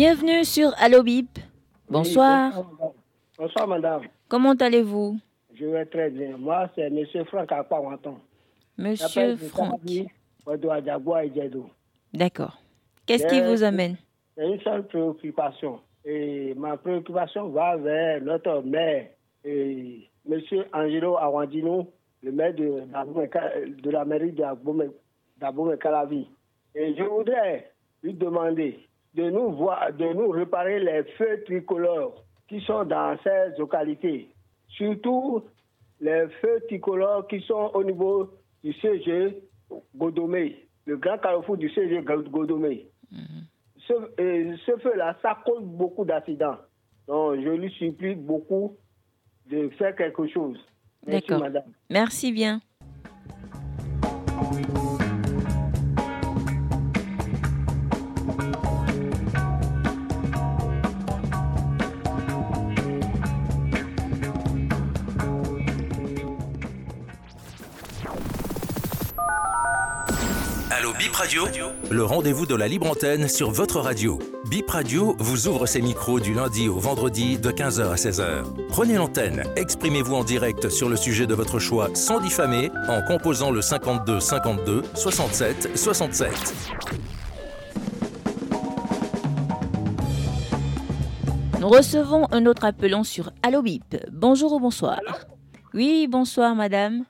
Bienvenue 0.00 0.45
sur 0.47 0.73
Allo 0.78 1.02
Bip. 1.02 1.28
Bonsoir. 1.87 2.52
Bonsoir, 3.37 3.69
madame. 3.69 4.04
Comment 4.28 4.54
allez-vous? 4.54 5.19
Je 5.52 5.66
vais 5.66 5.85
très 5.85 6.09
bien. 6.09 6.38
Moi, 6.38 6.71
c'est 6.75 6.87
M. 6.87 7.04
Franck 7.26 7.52
Akpawanton. 7.52 8.16
Monsieur 8.78 9.37
Franck. 9.37 9.78
D'accord. 12.14 12.59
Qu'est-ce 13.04 13.26
qui 13.26 13.40
Euh, 13.42 13.50
vous 13.50 13.62
amène? 13.62 13.97
une 14.38 14.59
seule 14.62 14.87
préoccupation. 14.87 15.80
Et 16.07 16.54
ma 16.54 16.78
préoccupation 16.78 17.50
va 17.50 17.76
vers 17.76 18.23
notre 18.23 18.62
maire, 18.62 19.09
et 19.45 20.09
M. 20.26 20.40
Angelo 20.73 21.19
Awandino, 21.19 21.92
le 22.23 22.33
maire 22.33 22.54
de, 22.54 22.85
de 23.83 23.90
la 23.90 24.07
mairie 24.07 24.33
d'Abomey-Calavi. 25.38 26.26
Et 26.75 26.95
je 26.97 27.02
voudrais 27.02 27.71
lui 28.02 28.14
demander 28.14 28.87
de 29.14 29.31
nous, 29.31 29.52
voir, 29.52 29.93
de 29.93 30.12
nous 30.12 30.31
réparer 30.31 30.81
les 30.81 31.05
feux 31.19 31.43
tricolores 31.45 32.25
qui 32.49 32.61
sont 32.62 32.85
dans 32.85 33.17
ces 33.23 33.59
localités. 33.59 34.29
Surtout 34.69 35.45
les 36.00 36.26
feux 36.40 36.61
tricolores 36.69 37.26
qui 37.29 37.40
sont 37.43 37.71
au 37.75 37.85
niveau 37.85 38.31
du 38.62 38.73
CG 38.75 39.43
Godomé, 39.97 40.67
le 40.87 40.97
grand 40.97 41.19
carrefour 41.19 41.57
du 41.57 41.69
CG 41.71 42.02
Godomé. 42.02 42.87
Ce, 43.87 43.93
euh, 43.93 44.57
ce 44.67 44.76
feu-là, 44.79 45.17
ça 45.23 45.38
cause 45.45 45.62
beaucoup 45.64 46.05
d'accidents. 46.05 46.59
Donc, 47.09 47.40
je 47.40 47.49
lui 47.49 47.71
supplie 47.73 48.14
beaucoup 48.14 48.76
de 49.50 49.69
faire 49.71 49.97
quelque 49.97 50.29
chose. 50.29 50.59
Merci, 51.07 51.26
D'accord. 51.29 51.43
madame. 51.43 51.73
Merci 51.88 52.33
bien. 52.33 52.61
Allô 70.81 70.95
Bip 70.95 71.15
Radio 71.15 71.45
Le 71.91 72.03
rendez-vous 72.03 72.47
de 72.47 72.55
la 72.55 72.67
libre 72.67 72.91
antenne 72.91 73.29
sur 73.29 73.51
votre 73.51 73.81
radio. 73.81 74.19
Bip 74.49 74.71
Radio 74.71 75.15
vous 75.19 75.47
ouvre 75.47 75.67
ses 75.67 75.83
micros 75.83 76.21
du 76.21 76.33
lundi 76.33 76.71
au 76.71 76.79
vendredi 76.79 77.39
de 77.39 77.51
15h 77.51 77.91
à 77.91 77.97
16h. 77.97 78.67
Prenez 78.71 78.95
l'antenne, 78.95 79.43
exprimez-vous 79.57 80.15
en 80.15 80.25
direct 80.25 80.71
sur 80.71 80.89
le 80.89 80.97
sujet 80.97 81.27
de 81.27 81.35
votre 81.35 81.59
choix 81.59 81.95
sans 81.95 82.19
diffamer 82.19 82.71
en 82.89 83.03
composant 83.03 83.51
le 83.51 83.61
52 83.61 84.21
52 84.21 84.83
67 84.95 85.77
67. 85.77 86.33
Nous 91.61 91.69
recevons 91.69 92.27
un 92.33 92.47
autre 92.47 92.65
appelant 92.65 93.05
sur 93.05 93.33
Allo 93.43 93.61
Bip. 93.61 93.99
Bonjour 94.11 94.55
ou 94.55 94.61
bonsoir? 94.61 95.01
Oui, 95.75 96.07
bonsoir 96.09 96.55
madame. 96.55 97.05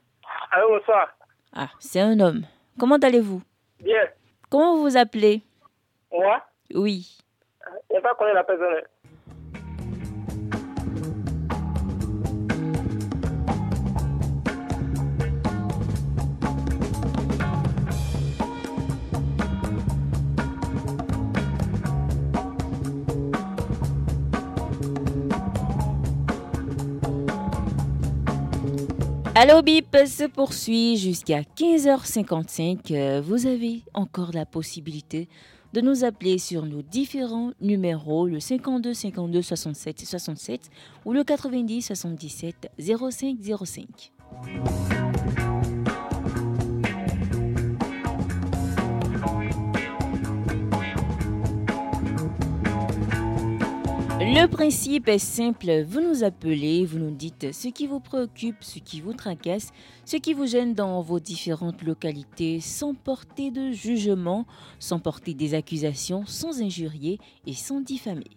Allô, 0.51 0.77
bonsoir. 0.77 1.07
Ah, 1.53 1.69
c'est 1.79 2.01
un 2.01 2.19
homme. 2.19 2.41
Comment 2.77 2.97
allez-vous? 2.97 3.41
Bien. 3.81 4.07
Comment 4.49 4.75
vous 4.75 4.83
vous 4.83 4.97
appelez? 4.97 5.41
Moi, 6.11 6.41
Oui. 6.73 7.17
je 7.89 7.95
n'ai 7.95 8.01
pas 8.01 8.13
connu 8.15 8.33
la 8.33 8.43
personne. 8.43 8.81
Allo 29.43 29.63
Bip 29.63 29.97
se 30.05 30.25
poursuit 30.25 30.97
jusqu'à 30.97 31.41
15h55. 31.41 32.93
Euh, 32.93 33.21
Vous 33.25 33.47
avez 33.47 33.81
encore 33.95 34.29
la 34.35 34.45
possibilité 34.45 35.27
de 35.73 35.81
nous 35.81 36.03
appeler 36.03 36.37
sur 36.37 36.63
nos 36.67 36.83
différents 36.83 37.49
numéros, 37.59 38.27
le 38.27 38.39
52 38.39 38.93
52 38.93 39.41
67 39.41 40.01
67 40.01 40.69
ou 41.05 41.13
le 41.13 41.23
90 41.23 41.81
77 41.81 42.69
05 42.77 43.37
05. 43.65 44.11
Le 54.33 54.47
principe 54.47 55.09
est 55.09 55.19
simple, 55.19 55.83
vous 55.83 55.99
nous 55.99 56.23
appelez, 56.23 56.85
vous 56.85 56.99
nous 56.99 57.11
dites 57.11 57.51
ce 57.51 57.67
qui 57.67 57.85
vous 57.85 57.99
préoccupe, 57.99 58.55
ce 58.61 58.79
qui 58.79 59.01
vous 59.01 59.11
tracasse, 59.11 59.73
ce 60.05 60.15
qui 60.15 60.33
vous 60.33 60.45
gêne 60.45 60.73
dans 60.73 61.01
vos 61.01 61.19
différentes 61.19 61.83
localités, 61.83 62.61
sans 62.61 62.93
porter 62.93 63.51
de 63.51 63.71
jugement, 63.71 64.45
sans 64.79 64.99
porter 64.99 65.33
des 65.33 65.53
accusations, 65.53 66.25
sans 66.25 66.61
injurier 66.61 67.19
et 67.45 67.51
sans 67.51 67.81
diffamer. 67.81 68.31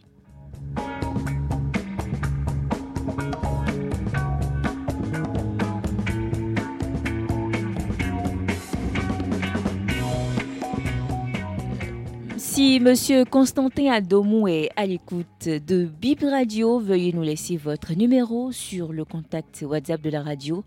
Si 12.55 12.79
Monsieur 12.79 13.25
Constantin 13.25 13.91
Adomou 13.91 14.47
est 14.47 14.71
à 14.77 14.87
l'écoute 14.87 15.49
de 15.49 15.87
Bip 15.87 16.21
Radio, 16.21 16.79
veuillez 16.79 17.13
nous 17.13 17.23
laisser 17.23 17.57
votre 17.57 17.95
numéro 17.95 18.53
sur 18.53 18.93
le 18.93 19.05
contact 19.05 19.65
WhatsApp 19.67 20.01
de 20.01 20.11
la 20.11 20.23
radio. 20.23 20.63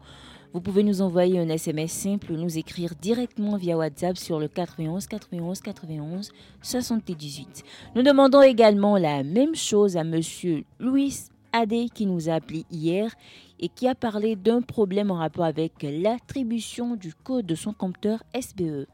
Vous 0.51 0.59
pouvez 0.59 0.83
nous 0.83 1.01
envoyer 1.01 1.39
un 1.39 1.47
SMS 1.47 1.93
simple 1.93 2.33
ou 2.33 2.35
nous 2.35 2.57
écrire 2.57 2.93
directement 3.01 3.55
via 3.55 3.77
WhatsApp 3.77 4.17
sur 4.17 4.37
le 4.37 4.49
91 4.49 5.07
91 5.07 5.61
91 5.61 6.29
78. 6.61 7.63
Nous 7.95 8.03
demandons 8.03 8.41
également 8.41 8.97
la 8.97 9.23
même 9.23 9.55
chose 9.55 9.95
à 9.95 10.03
Monsieur 10.03 10.65
Louis 10.81 11.15
Adé 11.53 11.87
qui 11.93 12.05
nous 12.05 12.29
a 12.29 12.33
appelé 12.33 12.65
hier 12.69 13.15
et 13.61 13.69
qui 13.69 13.87
a 13.87 13.95
parlé 13.95 14.35
d'un 14.35 14.61
problème 14.61 15.09
en 15.09 15.19
rapport 15.19 15.45
avec 15.45 15.71
l'attribution 15.83 16.97
du 16.97 17.13
code 17.13 17.45
de 17.45 17.55
son 17.55 17.71
compteur 17.71 18.23
SBE. 18.37 18.87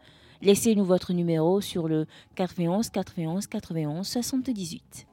Laissez-nous 0.44 0.84
votre 0.84 1.14
numéro 1.14 1.62
sur 1.62 1.88
le 1.88 2.06
91 2.36 2.90
91 2.90 3.48
91 3.48 4.06
78. 4.06 5.08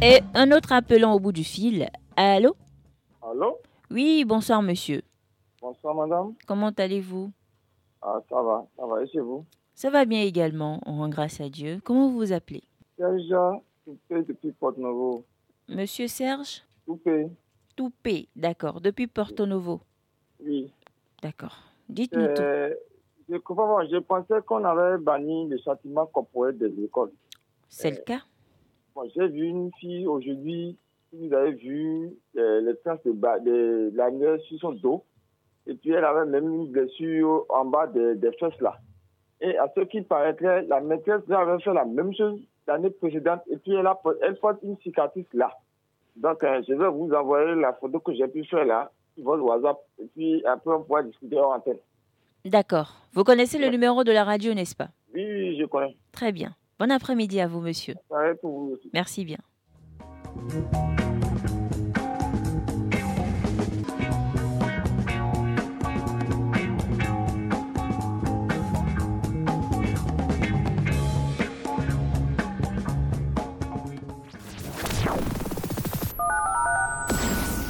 Et 0.00 0.20
un 0.34 0.52
autre 0.52 0.70
appelant 0.70 1.14
au 1.14 1.18
bout 1.18 1.32
du 1.32 1.42
fil. 1.42 1.88
Allô? 2.14 2.54
Allô? 3.20 3.58
Oui, 3.90 4.24
bonsoir 4.24 4.62
monsieur. 4.62 5.02
Bonsoir 5.60 5.96
madame. 5.96 6.34
Comment 6.46 6.70
allez-vous? 6.70 7.32
Ah, 8.00 8.20
ça 8.30 8.40
va, 8.40 8.64
ça 8.76 8.86
va. 8.86 9.02
Et 9.02 9.08
chez 9.08 9.18
vous? 9.18 9.44
Ça 9.74 9.90
va 9.90 10.04
bien 10.04 10.22
également, 10.22 10.80
on 10.86 10.98
rend 10.98 11.08
grâce 11.08 11.40
à 11.40 11.48
Dieu. 11.48 11.80
Comment 11.82 12.08
vous 12.08 12.18
vous 12.18 12.32
appelez? 12.32 12.62
Serge 12.96 13.34
Toupé 13.84 14.22
depuis 14.22 14.52
Porto 14.52 14.80
Novo. 14.80 15.24
Monsieur 15.68 16.06
Serge? 16.06 16.62
Toupé 16.86 17.28
Toupé, 17.78 18.26
d'accord. 18.34 18.80
Depuis 18.80 19.06
Porto 19.06 19.46
Novo 19.46 19.80
Oui. 20.44 20.72
D'accord. 21.22 21.62
Dites-nous 21.88 22.26
tout. 22.34 22.42
Euh, 22.42 22.74
je 23.28 23.36
comprends 23.36 23.76
pas. 23.76 23.86
Je 23.86 23.98
pensais 23.98 24.42
qu'on 24.44 24.64
avait 24.64 24.98
banni 24.98 25.48
le 25.48 25.58
châtiment 25.58 26.06
corporel 26.06 26.58
des 26.58 26.74
écoles. 26.82 27.12
C'est 27.68 27.92
le 27.92 27.98
cas? 27.98 28.22
Bon, 28.96 29.08
J'ai 29.14 29.28
vu 29.28 29.44
une 29.44 29.70
fille 29.78 30.08
aujourd'hui, 30.08 30.76
vous 31.12 31.32
avez 31.32 31.52
vu 31.52 32.10
euh, 32.36 32.62
les 32.62 32.76
traces 32.78 32.98
de, 33.04 33.92
la 33.94 34.10
neige 34.10 34.40
sur 34.48 34.58
son 34.58 34.72
dos. 34.72 35.04
Et 35.68 35.74
puis 35.74 35.92
elle 35.92 36.04
avait 36.04 36.28
même 36.28 36.52
une 36.52 36.72
blessure 36.72 37.46
en 37.48 37.64
bas 37.64 37.86
des, 37.86 38.16
des 38.16 38.32
fesses 38.40 38.60
là. 38.60 38.76
Et 39.40 39.56
à 39.56 39.72
ce 39.72 39.82
qui 39.82 40.02
paraîtrait, 40.02 40.62
la 40.62 40.80
maîtresse 40.80 41.22
avait 41.30 41.62
fait 41.62 41.72
la 41.72 41.84
même 41.84 42.12
chose 42.12 42.40
l'année 42.66 42.90
précédente. 42.90 43.42
Et 43.48 43.56
puis 43.56 43.74
elle, 43.74 43.86
a, 43.86 43.96
elle 44.22 44.36
porte 44.40 44.64
une 44.64 44.76
cicatrice 44.78 45.32
là. 45.32 45.56
Donc 46.22 46.42
euh, 46.42 46.62
je 46.68 46.74
vais 46.74 46.88
vous 46.88 47.10
envoyer 47.12 47.54
la 47.54 47.72
photo 47.74 48.00
que 48.00 48.12
j'ai 48.14 48.28
pu 48.28 48.44
faire 48.44 48.64
là 48.64 48.90
votre 49.16 49.42
WhatsApp. 49.42 49.78
Et 49.98 50.06
puis 50.14 50.44
après 50.44 50.74
on 50.74 50.82
pourra 50.82 51.02
discuter 51.02 51.38
en 51.38 51.54
antenne. 51.54 51.78
D'accord. 52.44 52.94
Vous 53.12 53.24
connaissez 53.24 53.58
le 53.58 53.68
numéro 53.68 54.04
de 54.04 54.12
la 54.12 54.24
radio, 54.24 54.54
n'est-ce 54.54 54.76
pas? 54.76 54.88
Oui, 55.14 55.24
oui, 55.24 55.58
je 55.58 55.66
connais. 55.66 55.96
Très 56.12 56.32
bien. 56.32 56.54
Bon 56.78 56.90
après-midi 56.90 57.40
à 57.40 57.48
vous, 57.48 57.60
monsieur. 57.60 57.94
Pour 58.40 58.58
vous 58.58 58.72
aussi. 58.74 58.90
Merci 58.92 59.24
bien. 59.24 59.38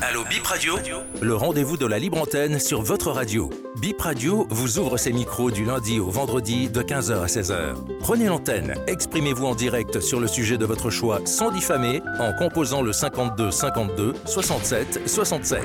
Allô 0.09 0.25
Bip 0.25 0.47
Radio 0.47 0.75
Le 1.21 1.35
rendez-vous 1.35 1.77
de 1.77 1.85
la 1.85 1.99
libre 1.99 2.17
antenne 2.17 2.59
sur 2.59 2.81
votre 2.81 3.11
radio. 3.11 3.51
Bip 3.79 4.01
Radio 4.01 4.47
vous 4.49 4.79
ouvre 4.79 4.97
ses 4.97 5.13
micros 5.13 5.51
du 5.51 5.67
lundi 5.67 6.01
au 6.01 6.09
vendredi 6.09 6.71
de 6.71 6.81
15h 6.81 7.21
à 7.21 7.27
16h. 7.27 7.75
Prenez 8.01 8.25
l'antenne, 8.25 8.75
exprimez-vous 8.87 9.45
en 9.45 9.55
direct 9.55 10.01
sur 10.01 10.19
le 10.19 10.27
sujet 10.27 10.57
de 10.57 10.65
votre 10.65 10.89
choix 10.89 11.21
sans 11.27 11.51
diffamer 11.51 12.01
en 12.21 12.33
composant 12.33 12.81
le 12.81 12.95
52 12.95 13.51
52 13.51 14.15
67 14.25 15.07
67. 15.07 15.61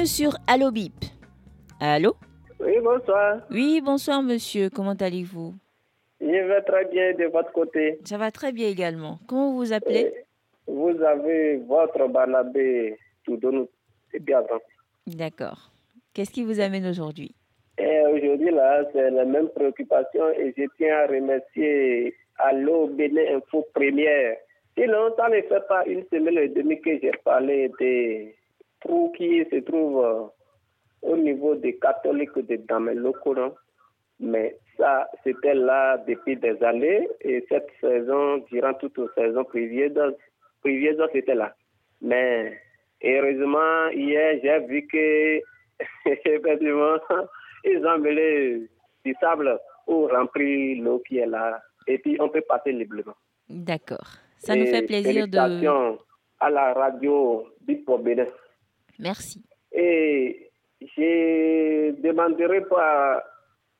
Bienvenue 0.00 0.30
sur 0.30 0.38
Allo 0.46 0.70
Bip. 0.70 0.94
Allô 1.78 2.14
Oui, 2.58 2.72
bonsoir. 2.82 3.42
Oui, 3.50 3.82
bonsoir 3.84 4.22
monsieur. 4.22 4.70
Comment 4.70 4.94
allez-vous? 4.94 5.52
Je 6.22 6.26
vais 6.26 6.62
très 6.62 6.86
bien 6.86 7.12
de 7.12 7.26
votre 7.26 7.52
côté. 7.52 7.98
Ça 8.06 8.16
va 8.16 8.30
très 8.30 8.50
bien 8.50 8.68
également. 8.68 9.18
Comment 9.28 9.50
vous 9.50 9.58
vous 9.58 9.72
appelez? 9.74 10.10
Vous 10.66 10.96
avez 11.02 11.58
votre 11.58 12.08
Barnabé 12.08 12.96
Toudonou. 13.26 13.68
C'est 14.10 14.24
bien 14.24 14.38
avant. 14.38 14.60
D'accord. 15.06 15.70
Qu'est-ce 16.14 16.30
qui 16.30 16.44
vous 16.44 16.60
amène 16.60 16.86
aujourd'hui? 16.86 17.34
Et 17.76 18.00
aujourd'hui, 18.00 18.52
là, 18.52 18.84
c'est 18.94 19.10
la 19.10 19.26
même 19.26 19.50
préoccupation 19.50 20.30
et 20.30 20.54
je 20.56 20.64
tiens 20.78 20.96
à 20.96 21.08
remercier 21.08 22.14
Allo 22.38 22.86
Bénin 22.86 23.36
Info 23.36 23.66
Première. 23.74 24.38
Sinon, 24.78 25.14
ça 25.18 25.28
ne 25.28 25.42
fait 25.42 25.66
pas 25.68 25.84
une 25.84 26.04
semaine 26.10 26.38
et 26.38 26.48
demie 26.48 26.80
que 26.80 26.98
j'ai 27.02 27.12
parlé 27.22 27.70
des 27.78 28.34
trous 28.80 29.12
qui 29.16 29.44
se 29.50 29.56
trouvent 29.60 30.04
euh, 30.04 30.24
au 31.02 31.16
niveau 31.16 31.54
des 31.54 31.76
catholiques 31.78 32.38
de 32.38 32.58
non? 33.34 33.54
Mais 34.20 34.56
ça, 34.76 35.08
c'était 35.24 35.54
là 35.54 35.96
depuis 36.06 36.36
des 36.36 36.62
années 36.62 37.08
et 37.22 37.44
cette 37.48 37.70
saison, 37.80 38.38
durant 38.50 38.74
toute 38.74 38.98
la 38.98 39.06
saison 39.14 39.44
prévieuse 39.44 40.12
c'était 41.12 41.34
là. 41.34 41.54
Mais 42.02 42.58
heureusement, 43.02 43.88
hier, 43.92 44.38
j'ai 44.42 44.66
vu 44.66 44.86
que, 44.86 45.38
effectivement, 46.06 46.98
ils 47.64 47.86
ont 47.86 47.98
mêlé 47.98 48.68
du 49.04 49.14
sable 49.20 49.58
pour 49.86 50.10
remplir 50.10 50.82
l'eau 50.82 51.02
qui 51.06 51.18
est 51.18 51.26
là. 51.26 51.62
Et 51.86 51.98
puis, 51.98 52.16
on 52.20 52.28
peut 52.28 52.42
passer 52.42 52.72
librement. 52.72 53.16
D'accord. 53.48 54.06
Ça 54.38 54.54
nous 54.54 54.66
fait 54.66 54.82
plaisir 54.82 55.26
de... 55.28 55.38
à 56.40 56.50
la 56.50 56.72
radio 56.74 57.46
Bipo 57.62 57.98
Bénin. 57.98 58.26
Merci. 59.00 59.42
Et 59.72 60.50
je 60.80 61.90
demanderai 62.00 62.62
pas 62.62 63.24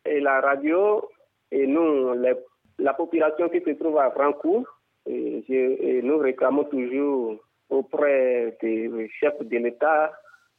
et 0.04 0.20
la 0.20 0.40
radio 0.40 1.08
et 1.50 1.66
nous, 1.66 2.14
la 2.78 2.94
population 2.94 3.48
qui 3.48 3.60
se 3.60 3.70
trouve 3.70 3.98
à 3.98 4.10
Francourt, 4.10 4.66
et 5.06 6.00
nous 6.02 6.18
réclamons 6.18 6.64
toujours 6.64 7.36
auprès 7.68 8.56
des 8.60 9.08
chefs 9.20 9.42
de 9.42 9.58
l'État 9.58 10.12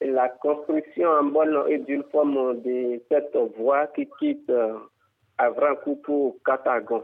la 0.05 0.29
construction 0.29 1.09
en 1.09 1.23
bonne 1.25 1.57
et 1.69 1.77
due 1.79 2.01
forme 2.11 2.61
de 2.61 3.01
cette 3.09 3.37
voie 3.57 3.87
qui 3.87 4.07
quitte 4.19 4.49
euh, 4.49 4.77
à 5.37 5.51
pour 6.03 6.37
Catagon. 6.43 7.03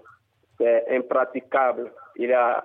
C'est 0.57 0.85
impraticable. 0.95 1.91
Il 2.15 2.29
y 2.29 2.33
a 2.33 2.63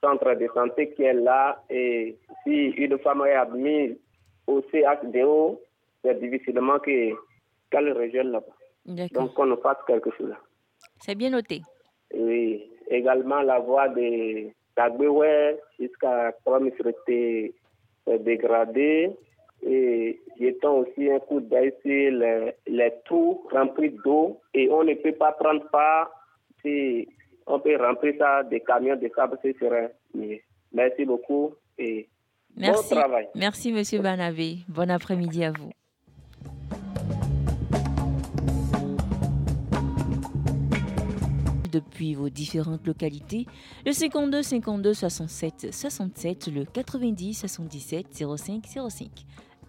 centre 0.00 0.34
de 0.34 0.48
santé 0.52 0.92
qui 0.94 1.04
est 1.04 1.12
là 1.12 1.62
et 1.70 2.18
si 2.42 2.70
une 2.70 2.98
femme 2.98 3.22
est 3.24 3.34
admise 3.34 3.96
au 4.46 4.60
CHDO, 4.70 5.60
c'est 6.02 6.18
difficilement 6.20 6.78
que- 6.78 7.14
qu'elle 7.70 7.92
rejoigne 7.92 8.30
là-bas. 8.32 8.56
Donc, 9.12 9.38
on 9.38 9.46
nous 9.46 9.56
fasse 9.60 9.78
quelque 9.86 10.10
chose. 10.16 10.34
C'est 11.00 11.14
bien 11.14 11.30
noté. 11.30 11.62
Et 12.12 12.68
également, 12.88 13.40
la 13.42 13.58
voie 13.60 13.88
de 13.88 14.48
Dagbewe 14.76 15.58
jusqu'à 15.78 16.32
Kwamisrete 16.44 17.08
est 17.08 18.18
dégradée. 18.20 19.10
Et 19.64 20.20
jetons 20.40 20.78
aussi 20.80 21.08
un 21.10 21.20
coup 21.20 21.40
d'œil 21.40 21.72
sur 21.82 22.10
les, 22.12 22.52
les 22.66 22.92
trous 23.04 23.46
remplis 23.52 23.90
d'eau. 24.04 24.40
Et 24.54 24.68
on 24.70 24.82
ne 24.82 24.94
peut 24.94 25.12
pas 25.12 25.32
prendre 25.32 25.68
part. 25.70 26.10
Si 26.62 27.08
on 27.46 27.60
peut 27.60 27.76
remplir 27.76 28.14
ça 28.18 28.42
des 28.42 28.60
camions 28.60 28.96
de 28.96 29.08
sable, 29.14 29.38
ce 29.42 29.52
serait 29.52 29.94
mieux. 30.14 30.38
Merci 30.72 31.04
beaucoup 31.04 31.54
et 31.78 32.08
Merci. 32.56 32.94
Bon 32.94 33.00
travail. 33.00 33.28
Merci, 33.34 33.72
Monsieur 33.72 34.00
Banavé. 34.00 34.58
Bon 34.68 34.90
après-midi 34.90 35.44
à 35.44 35.52
vous. 35.52 35.70
depuis 41.72 42.14
vos 42.14 42.28
différentes 42.28 42.86
localités, 42.86 43.46
le 43.86 43.92
52 43.92 44.42
52 44.42 44.92
67 44.94 45.72
67, 45.72 46.48
le 46.48 46.64
90 46.64 47.34
77 47.34 48.06
05 48.36 48.64
05. 48.90 49.08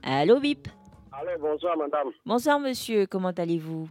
Allô, 0.04 0.40
BIP? 0.40 0.68
Allô, 1.12 1.32
bonsoir, 1.40 1.78
madame. 1.78 2.10
Bonsoir, 2.26 2.60
monsieur. 2.60 3.06
Comment 3.06 3.30
allez-vous? 3.30 3.88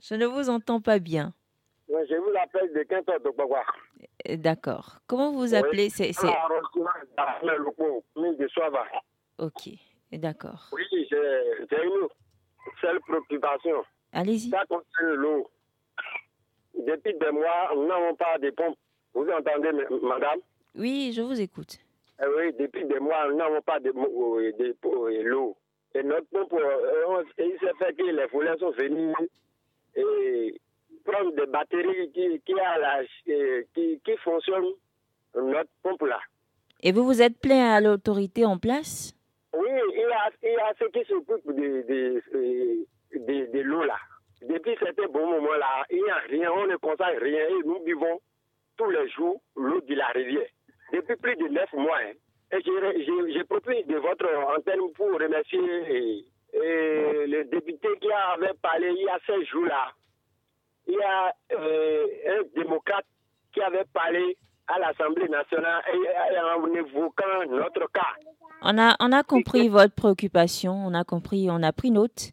Je 0.00 0.14
ne 0.14 0.26
vous 0.26 0.50
entends 0.50 0.80
pas 0.80 0.98
bien. 0.98 1.32
Oui, 1.88 2.00
je 2.10 2.16
vous 2.16 2.32
appelle 2.42 2.72
de 2.74 2.82
Quinton 2.82 3.12
de 3.24 3.30
D'accord. 4.24 4.98
Comment 5.06 5.32
vous 5.32 5.54
appelez? 5.54 5.90
C'est, 5.90 6.12
c'est-. 6.12 6.26
Ok, 9.38 9.68
d'accord. 10.12 10.70
Oui, 10.72 10.82
j'ai 10.92 11.06
j'ai 11.70 11.84
une 11.84 12.08
seule 12.80 13.00
préoccupation. 13.00 13.84
Allez-y. 14.12 14.50
Ça 14.50 14.64
concerne 14.68 15.14
l'eau. 15.14 15.50
Depuis 16.86 17.14
des 17.14 17.30
mois, 17.30 17.70
nous 17.74 17.86
n'avons 17.86 18.14
pas 18.14 18.38
de 18.38 18.50
pompe. 18.50 18.76
Vous 19.14 19.26
entendez, 19.30 19.70
madame? 20.02 20.40
Oui, 20.74 21.12
je 21.14 21.22
vous 21.22 21.40
écoute. 21.40 21.78
Eh 22.22 22.26
Oui, 22.36 22.52
depuis 22.58 22.84
des 22.86 22.98
mois, 22.98 23.28
nous 23.28 23.36
n'avons 23.36 23.62
pas 23.62 23.78
de, 23.80 23.88
euh, 23.90 24.52
de, 24.52 24.66
de- 24.68 24.72
de 24.82 25.22
l'eau. 25.22 25.56
Et 25.94 26.02
notre 26.02 26.26
pompe, 26.28 26.52
euh, 26.54 27.04
on- 27.08 27.24
il 27.38 27.56
s'est 27.60 27.72
fait 27.78 27.94
que 27.94 28.02
les 28.02 28.28
foulées 28.28 28.54
sont 28.58 28.70
venus 28.72 29.14
et 29.94 30.60
prendre 31.06 31.32
des 31.34 31.46
batteries 31.46 32.10
qui, 32.12 32.40
qui, 32.44 32.52
a 32.60 32.78
la, 32.78 33.04
qui, 33.74 34.00
qui 34.04 34.16
fonctionnent 34.24 34.74
notre 35.34 35.70
pompe 35.82 36.02
là. 36.02 36.20
Et 36.82 36.92
vous 36.92 37.04
vous 37.04 37.22
êtes 37.22 37.38
plaint 37.40 37.76
à 37.76 37.80
l'autorité 37.80 38.44
en 38.44 38.58
place? 38.58 39.14
Oui, 39.54 39.68
il 39.94 40.00
y 40.00 40.04
a, 40.04 40.30
il 40.42 40.52
y 40.52 40.56
a 40.56 40.72
ceux 40.78 40.88
qui 40.90 41.04
s'occupent 41.04 41.46
de, 41.54 41.82
de, 41.90 42.22
euh, 42.34 42.84
de, 43.14 43.52
de 43.52 43.60
l'eau 43.60 43.84
là. 43.84 43.96
Depuis 44.42 44.76
certains 44.78 45.06
bons 45.08 45.26
moments 45.30 45.54
là, 45.54 45.84
il 45.90 46.02
n'y 46.02 46.10
a 46.10 46.16
rien, 46.28 46.52
on 46.52 46.66
ne 46.66 46.76
constate 46.76 47.18
rien 47.20 47.46
et 47.48 47.62
nous 47.64 47.80
buvons 47.84 48.20
tous 48.76 48.90
les 48.90 49.08
jours 49.08 49.40
l'eau 49.56 49.80
de 49.80 49.94
la 49.94 50.08
rivière. 50.08 50.48
Depuis 50.92 51.16
plus 51.16 51.36
de 51.36 51.48
neuf 51.48 51.72
mois. 51.72 51.98
hein. 52.04 52.12
Et 52.52 52.58
j'ai- 52.62 53.44
profité 53.44 53.82
de 53.84 53.96
votre 53.96 54.28
antenne 54.56 54.92
pour 54.94 55.10
remercier 55.18 55.58
euh, 55.58 56.20
euh, 56.54 57.26
le 57.26 57.44
député 57.44 57.88
qui 58.00 58.08
avait 58.12 58.54
parlé 58.62 58.88
il 58.96 59.02
y 59.04 59.08
a 59.08 59.18
ces 59.26 59.44
jours 59.46 59.64
là. 59.64 59.92
Il 60.86 60.94
y 60.94 61.02
a 61.02 61.32
euh, 61.52 62.06
un 62.28 62.60
démocrate 62.60 63.04
qui 63.52 63.60
avait 63.60 63.84
parlé 63.92 64.36
à 64.68 64.78
l'Assemblée 64.78 65.28
nationale 65.28 65.82
et, 65.92 66.38
en 66.38 66.74
évoquant 66.74 67.44
notre 67.48 67.90
cas. 67.92 68.14
On 68.62 68.78
a, 68.78 68.96
on 69.00 69.12
a 69.12 69.22
compris 69.22 69.68
votre 69.68 69.94
préoccupation, 69.94 70.72
on 70.72 70.94
a 70.94 71.04
compris, 71.04 71.48
on 71.50 71.62
a 71.62 71.72
pris 71.72 71.90
note. 71.90 72.32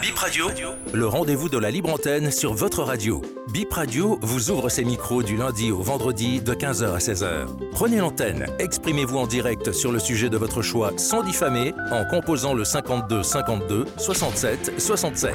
Bip 0.00 0.16
Radio 0.16 0.46
Le 0.94 1.06
rendez-vous 1.06 1.48
de 1.50 1.58
la 1.58 1.70
libre 1.70 1.92
antenne 1.92 2.30
sur 2.30 2.54
votre 2.54 2.82
radio. 2.82 3.20
Bip 3.52 3.72
Radio 3.72 4.18
vous 4.22 4.50
ouvre 4.50 4.70
ses 4.70 4.84
micros 4.84 5.22
du 5.22 5.36
lundi 5.36 5.70
au 5.70 5.82
vendredi 5.82 6.40
de 6.40 6.54
15h 6.54 6.94
à 6.94 6.98
16h. 6.98 7.46
Prenez 7.72 7.98
l'antenne, 7.98 8.46
exprimez-vous 8.58 9.18
en 9.18 9.26
direct 9.26 9.72
sur 9.72 9.92
le 9.92 9.98
sujet 9.98 10.30
de 10.30 10.38
votre 10.38 10.62
choix 10.62 10.92
sans 10.96 11.22
diffamer 11.22 11.74
en 11.90 12.06
composant 12.06 12.54
le 12.54 12.64
52 12.64 13.22
52 13.22 13.84
67 13.98 14.80
67. 14.80 15.34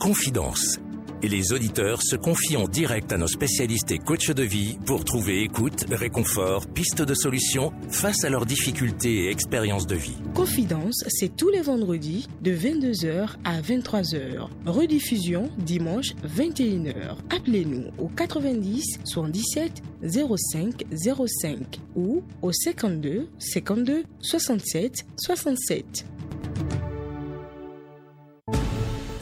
Confidence. 0.00 0.78
Et 1.22 1.28
les 1.28 1.52
auditeurs 1.52 2.02
se 2.02 2.16
confient 2.16 2.56
en 2.56 2.66
direct 2.66 3.12
à 3.12 3.16
nos 3.16 3.28
spécialistes 3.28 3.92
et 3.92 3.98
coachs 3.98 4.32
de 4.32 4.42
vie 4.42 4.76
pour 4.86 5.04
trouver 5.04 5.42
écoute, 5.42 5.86
réconfort, 5.90 6.66
pistes 6.66 7.02
de 7.02 7.14
solutions 7.14 7.72
face 7.90 8.24
à 8.24 8.30
leurs 8.30 8.44
difficultés 8.44 9.24
et 9.24 9.30
expériences 9.30 9.86
de 9.86 9.94
vie. 9.94 10.16
Confidence, 10.34 11.04
c'est 11.08 11.36
tous 11.36 11.50
les 11.50 11.60
vendredis 11.60 12.28
de 12.40 12.52
22h 12.52 13.36
à 13.44 13.60
23h. 13.60 14.48
Rediffusion 14.66 15.48
dimanche 15.58 16.14
21h. 16.26 17.16
Appelez-nous 17.30 17.84
au 17.98 18.08
90 18.08 18.98
77 19.04 19.82
05 20.02 20.84
05 20.92 21.80
ou 21.94 22.22
au 22.42 22.50
52 22.52 23.28
52 23.38 24.04
67 24.20 25.06
67. 25.16 26.04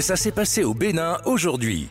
Ça 0.01 0.17
s'est 0.17 0.33
passé 0.33 0.65
au 0.65 0.73
Bénin 0.73 1.19
aujourd'hui. 1.27 1.89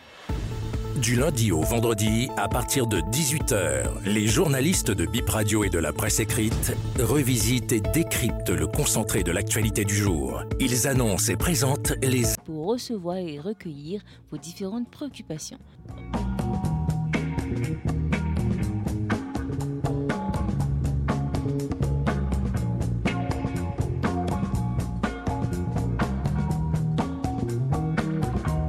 Du 1.00 1.16
lundi 1.16 1.52
au 1.52 1.62
vendredi, 1.62 2.28
à 2.38 2.48
partir 2.50 2.88
de 2.88 3.02
18h, 3.02 3.86
les 4.04 4.26
journalistes 4.26 4.90
de 4.90 5.06
Bip 5.06 5.30
Radio 5.30 5.64
et 5.64 5.70
de 5.70 5.78
la 5.78 5.94
presse 5.94 6.20
écrite 6.20 6.76
revisitent 7.00 7.72
et 7.72 7.82
décryptent 7.82 8.50
le 8.50 8.66
concentré 8.66 9.22
de 9.22 9.32
l'actualité 9.32 9.86
du 9.86 9.96
jour. 9.96 10.42
Ils 10.60 10.88
annoncent 10.88 11.32
et 11.32 11.36
présentent 11.36 11.94
les 12.02 12.24
pour 12.46 12.66
recevoir 12.66 13.18
et 13.18 13.40
recueillir 13.40 14.02
vos 14.32 14.38
différentes 14.38 14.90
préoccupations. 14.90 15.60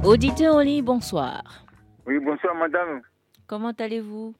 Auditeur 0.05 0.55
en 0.55 0.59
ligne, 0.61 0.83
bonsoir. 0.83 1.43
Oui, 2.07 2.19
bonsoir 2.19 2.55
madame. 2.55 3.01
Comment 3.47 3.71
allez-vous? 3.77 4.33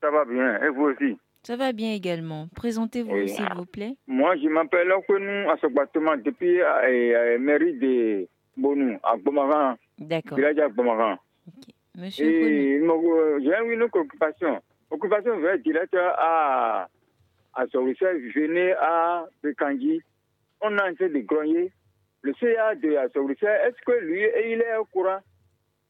Ça 0.00 0.10
va 0.10 0.24
bien. 0.24 0.62
Et 0.62 0.68
vous 0.68 0.84
aussi? 0.84 1.18
Ça 1.42 1.56
va 1.56 1.72
bien 1.72 1.92
également. 1.92 2.46
Présentez-vous, 2.54 3.12
Oui. 3.12 3.28
s'il 3.28 3.48
vous 3.56 3.66
plaît. 3.66 3.96
Moi, 4.06 4.36
je 4.36 4.48
m'appelle 4.48 4.92
Okwenou 4.92 5.50
à 5.50 5.56
ce 5.60 5.66
bâtiment 5.66 6.16
depuis 6.16 6.58
la 6.58 7.38
mairie 7.38 7.74
de 7.78 8.28
Bonou, 8.56 8.98
à 9.02 9.16
Bomaran, 9.16 9.76
D'accord. 9.98 10.36
village 10.36 10.58
à 10.58 10.68
Bomaran. 10.68 11.16
Monsieur 11.96 12.26
Renaud. 12.26 12.46
Et 12.48 12.78
moi, 12.80 12.96
j'ai 13.40 13.72
une 13.74 13.82
occupation. 13.82 14.60
Occupation 14.90 15.38
vraie 15.40 15.58
directe 15.58 15.94
à, 15.96 16.88
à 17.54 17.66
Sorisel, 17.68 18.20
venez 18.34 18.72
à 18.74 19.24
Bekangui. 19.42 20.02
On 20.60 20.76
a 20.78 20.90
en 20.90 20.94
train 20.94 21.08
de 21.08 21.18
grogner. 21.20 21.72
Le 22.22 22.34
CA 22.34 22.74
de 22.74 22.96
Sorisel, 23.14 23.60
est-ce 23.66 23.80
que 23.84 23.98
lui, 24.04 24.22
il 24.46 24.60
est 24.60 24.76
au 24.76 24.84
courant? 24.84 25.20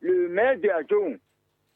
Le 0.01 0.29
maire 0.29 0.59
de 0.59 0.69
Adjoum, 0.69 1.19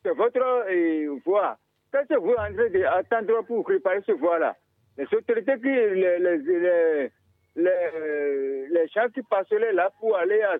c'est 0.02 0.14
votre 0.14 0.40
euh, 0.40 1.18
voix. 1.24 1.58
Qu'est-ce 1.92 2.08
que 2.14 2.18
vous 2.18 2.32
en 2.32 2.52
train 2.54 2.68
d'attendre 2.70 3.42
pour 3.46 3.64
préparer 3.64 4.00
ce 4.06 4.12
voie-là 4.12 4.56
Les 4.96 5.04
autorités 5.12 5.56
les, 5.56 5.94
les, 5.94 6.38
les, 6.38 7.10
les, 7.56 8.68
les 8.68 8.88
gens 8.88 9.08
qui 9.12 9.22
passeraient 9.22 9.72
là 9.72 9.90
pour 10.00 10.16
aller 10.16 10.40
à 10.42 10.56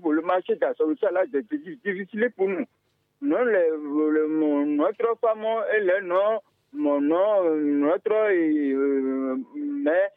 pour 0.00 0.12
le 0.12 0.22
marché 0.22 0.56
de 0.56 0.66
Sorisel, 0.76 1.12
là, 1.14 1.24
c'est 1.32 1.46
difficile 1.48 2.30
pour 2.36 2.48
nous. 2.48 2.66
Non, 3.22 3.44
notre 4.66 5.16
femme 5.20 5.44
et 5.74 5.80
le 5.80 6.00
nom, 6.02 6.40
mon 6.72 7.00
nom, 7.00 7.44
euh, 7.44 7.56
notre. 7.60 8.12
euh, 8.12 9.36
mais 9.56 10.10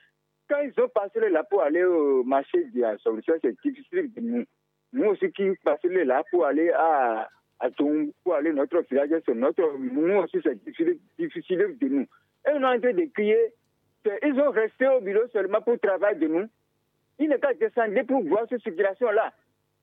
quand 0.50 0.62
ils 0.62 0.82
ont 0.82 0.90
passé 0.90 1.20
là 1.30 1.44
pour 1.44 1.62
aller 1.62 1.84
au 1.84 2.24
marché 2.24 2.66
de 2.74 2.82
la 2.82 2.98
c'est 2.98 3.62
difficile 3.64 4.12
de 4.14 4.22
nous. 4.22 4.46
Nous 4.92 5.06
aussi 5.06 5.32
qui 5.32 5.52
passons 5.64 5.88
là 5.90 6.24
pour 6.32 6.46
aller 6.46 6.72
à, 6.72 7.30
à 7.60 7.70
Tung, 7.72 8.12
pour 8.24 8.34
aller 8.34 8.52
notre 8.52 8.82
village, 8.90 9.10
c'est 9.26 9.36
notre. 9.36 9.78
Nous 9.78 10.16
aussi, 10.18 10.40
c'est 10.44 10.64
difficile, 10.64 10.98
difficile 11.18 11.78
de 11.80 11.88
nous. 11.88 12.08
Et 12.48 12.52
on 12.54 12.62
est 12.62 12.78
en 12.78 12.80
train 12.80 12.94
de 12.94 13.06
crier. 13.14 13.54
Ils 14.24 14.40
ont 14.40 14.52
resté 14.52 14.88
au 14.88 15.02
bureau 15.02 15.28
seulement 15.32 15.62
pour 15.62 15.80
travailler 15.80 16.20
de 16.20 16.28
nous. 16.28 16.48
Ils 17.20 17.30
n'ont 17.30 17.38
qu'à 17.38 17.54
descendre 17.54 18.02
pour 18.08 18.24
voir 18.24 18.46
cette 18.50 18.64
situation-là. 18.64 19.34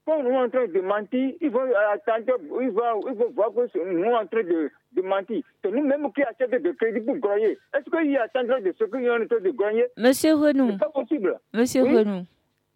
Quand 0.07 0.23
nous 0.23 0.29
sommes 0.31 0.45
en 0.45 0.49
train 0.49 0.67
de 0.69 0.81
mentir, 0.81 1.33
ils 1.41 1.51
vont 1.51 1.63
attendre, 1.93 2.39
ils 2.61 2.71
vont, 2.71 3.01
ils 3.11 3.19
vont 3.19 3.31
voir 3.35 3.51
que 3.53 3.93
nous 3.93 4.13
en 4.13 4.25
train 4.27 4.45
de, 4.45 4.71
de 4.93 5.03
mentir. 5.03 5.43
C'est 5.65 5.71
nous-mêmes 5.73 6.13
qui 6.13 6.23
achetons 6.23 6.63
de 6.63 6.71
crédit 6.73 7.01
pour 7.01 7.17
gagner. 7.17 7.59
Est-ce 7.75 7.91
qu'ils 7.91 8.17
attendront 8.17 8.61
de 8.61 8.73
ce 8.79 8.85
qu'ils 8.85 9.05
sont 9.05 9.23
en 9.23 9.27
train 9.27 9.41
de 9.41 9.51
gagner? 9.51 9.87
Monsieur 9.97 10.35
Renou. 10.35 10.71
C'est 10.71 10.79
pas 10.79 10.91
possible. 10.91 11.41
Monsieur 11.53 11.83
Oui? 11.83 11.97
Renou, 11.97 12.23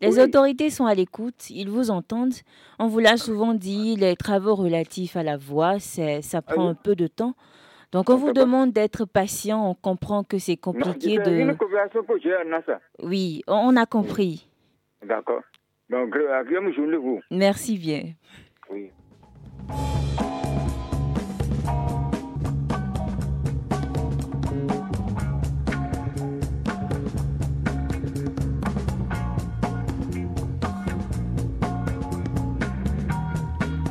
Les 0.00 0.18
autorités 0.18 0.70
sont 0.70 0.86
à 0.86 0.94
l'écoute, 0.94 1.50
ils 1.50 1.70
vous 1.70 1.92
entendent. 1.92 2.34
On 2.80 2.88
vous 2.88 2.98
l'a 2.98 3.16
souvent 3.16 3.54
dit, 3.54 3.94
les 3.94 4.16
travaux 4.16 4.56
relatifs 4.56 5.14
à 5.14 5.22
la 5.22 5.36
voie, 5.36 5.78
ça 5.78 6.42
prend 6.42 6.68
un 6.70 6.74
peu 6.74 6.96
de 6.96 7.06
temps. 7.06 7.34
Donc, 7.92 8.10
on 8.10 8.16
vous 8.16 8.32
demande 8.32 8.72
d'être 8.72 9.04
patient. 9.04 9.70
On 9.70 9.74
comprend 9.74 10.24
que 10.24 10.38
c'est 10.38 10.56
compliqué 10.56 11.18
de. 11.18 11.30
Une 11.30 11.56
que 11.56 11.66
j'ai 12.20 12.36
Oui, 13.02 13.42
on 13.46 13.76
a 13.76 13.86
compris. 13.86 14.48
D'accord. 15.04 15.42
Donc, 15.90 16.14
euh, 16.14 16.98
vous. 16.98 17.20
Merci 17.32 17.76
bien. 17.76 18.12
Oui. 18.70 18.90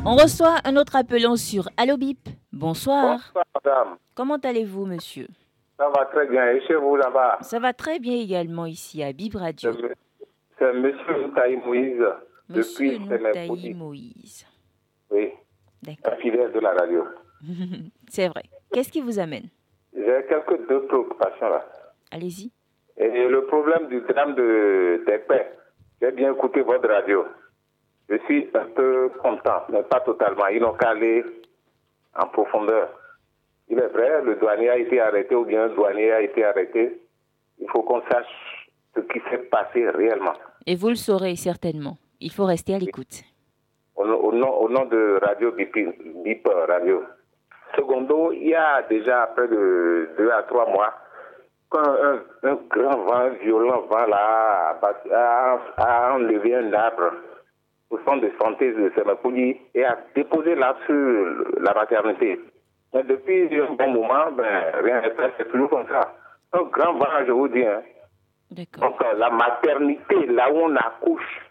On 0.06 0.16
reçoit 0.16 0.56
un 0.64 0.78
autre 0.78 0.96
appelant 0.96 1.36
sur 1.36 1.68
Allo 1.76 1.98
Bip. 1.98 2.30
Bonsoir. 2.54 3.18
Bonsoir, 3.18 3.46
madame. 3.54 3.98
Comment 4.16 4.38
allez-vous, 4.38 4.86
monsieur? 4.86 5.28
Ça 5.78 5.90
va 5.90 6.06
très 6.06 6.28
bien. 6.28 6.50
Et 6.52 6.66
chez 6.66 6.76
vous, 6.76 6.96
là-bas? 6.96 7.40
Ça 7.42 7.60
va 7.60 7.74
très 7.74 8.00
bien 8.00 8.16
également 8.16 8.66
ici, 8.66 9.04
à 9.04 9.12
Bip 9.12 9.36
Radio. 9.36 9.72
C'est 10.60 10.74
monsieur 10.74 11.22
Noutaï 11.22 11.56
Moïse. 11.56 12.06
Monsieur 12.50 12.98
Noutaï 12.98 13.74
Moïse. 13.74 14.46
Oui. 15.10 15.32
D'accord. 15.82 16.20
fidèle 16.20 16.52
de 16.52 16.60
la 16.60 16.74
radio. 16.74 17.06
C'est 18.10 18.28
vrai. 18.28 18.44
Qu'est-ce 18.74 18.92
qui 18.92 19.02
vous 19.02 19.18
amène? 19.18 19.48
J'ai 19.94 20.26
quelques 20.28 20.68
deux 20.68 20.82
préoccupations 20.88 21.50
là. 21.50 21.66
Allez-y. 22.12 22.52
Et 22.98 23.28
le 23.28 23.46
problème 23.46 23.88
du 23.88 24.02
drame 24.02 24.36
de 24.36 25.02
d'épée. 25.08 25.46
J'ai 26.02 26.12
bien 26.12 26.34
écouté 26.34 26.62
votre 26.62 26.88
radio. 26.90 27.26
Je 28.10 28.18
suis 28.26 28.50
un 28.54 28.66
peu 28.76 29.10
content, 29.22 29.64
mais 29.70 29.84
pas 29.84 30.02
totalement. 30.02 30.48
Ils 30.48 30.62
n'ont 30.62 30.74
qu'à 30.74 30.90
aller 30.90 31.24
en 32.16 32.28
profondeur. 32.28 32.90
Il 33.70 33.80
est 33.80 33.88
vrai, 33.88 34.22
le 34.24 34.36
douanier 34.36 34.70
a 34.70 34.78
été 34.78 35.00
arrêté 35.00 35.36
ou 35.36 35.46
bien 35.46 35.68
le 35.68 35.76
douanier 35.76 36.12
a 36.12 36.22
été 36.22 36.44
arrêté. 36.44 37.00
Il 37.60 37.70
faut 37.70 37.84
qu'on 37.84 38.02
sache 38.12 38.70
ce 38.96 39.02
qui 39.02 39.20
s'est 39.30 39.44
passé 39.50 39.88
réellement. 39.90 40.34
Et 40.66 40.76
vous 40.76 40.90
le 40.90 40.96
saurez 40.96 41.36
certainement. 41.36 41.98
Il 42.20 42.32
faut 42.32 42.46
rester 42.46 42.76
à 42.76 42.80
l'écoute. 42.80 43.24
Au, 43.96 44.06
nom, 44.06 44.50
au, 44.62 44.70
nom, 44.70 44.86
de 44.86 45.20
Radio 45.22 45.52
Bip, 45.52 46.48
Radio. 46.68 47.04
Secondo, 47.76 48.32
il 48.32 48.50
y 48.50 48.56
a 48.56 48.82
déjà 48.84 49.28
près 49.36 49.48
de 49.48 50.10
deux 50.18 50.32
à 50.32 50.44
trois 50.44 50.70
mois, 50.70 50.94
quand 51.70 51.84
un, 51.84 52.58
grand 52.70 52.98
vent, 52.98 53.16
un 53.16 53.30
violent 53.30 53.82
vent 53.90 54.06
là, 54.08 54.80
a, 55.12 55.60
a 55.78 56.14
enlevé 56.14 56.56
un 56.56 56.74
arbre 56.74 57.12
au 57.90 57.98
centre 58.00 58.22
de 58.22 58.32
santé 58.42 58.72
de 58.72 58.92
Semakoudi 58.96 59.58
et 59.74 59.84
a 59.84 59.98
déposé 60.16 60.56
là 60.56 60.76
sur 60.86 61.26
la 61.60 61.74
maternité. 61.74 62.40
Mais 62.94 63.04
depuis 63.04 63.50
un 63.60 63.74
bon 63.74 63.92
moment, 63.92 64.32
ben, 64.32 64.64
rien 64.84 65.02
n'est 65.02 65.12
fait, 65.12 65.32
c'est 65.38 65.50
toujours 65.52 65.70
comme 65.70 65.88
ça. 65.88 66.14
Un 66.54 66.64
grand 66.64 66.94
vent, 66.94 67.26
je 67.26 67.32
vous 67.32 67.48
dis. 67.48 67.66
Hein. 67.66 67.82
Donc, 68.52 69.04
la 69.18 69.30
maternité, 69.30 70.26
là 70.28 70.52
où 70.52 70.58
on 70.58 70.76
accouche, 70.76 71.50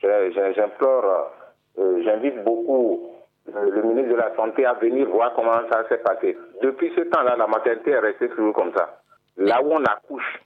j'implore, 0.00 1.32
euh, 1.78 2.02
j'invite 2.04 2.42
beaucoup 2.44 3.10
euh, 3.54 3.70
le 3.70 3.82
ministre 3.82 4.10
de 4.10 4.16
la 4.16 4.34
Santé 4.34 4.64
à 4.64 4.74
venir 4.74 5.08
voir 5.08 5.34
comment 5.34 5.60
ça 5.70 5.86
s'est 5.88 5.98
passé. 5.98 6.36
Depuis 6.62 6.90
ce 6.96 7.02
temps-là, 7.02 7.36
la 7.36 7.46
maternité 7.46 7.90
est 7.90 7.98
restée 7.98 8.28
toujours 8.30 8.54
comme 8.54 8.72
ça. 8.74 9.00
Là 9.36 9.62
où 9.62 9.72
on 9.72 9.84
accouche, 9.84 10.40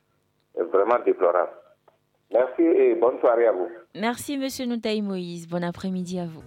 c'est 0.55 0.63
vraiment 0.65 0.99
déplorable. 1.05 1.51
Merci 2.33 2.63
et 2.63 2.95
bonne 2.95 3.19
soirée 3.21 3.47
à 3.47 3.53
vous. 3.53 3.69
Merci, 3.95 4.39
Monsieur 4.39 4.67
Noutaï 4.67 5.03
Moïse. 5.03 5.49
Bon 5.49 5.63
après-midi 5.63 6.19
à 6.19 6.27
vous. 6.27 6.43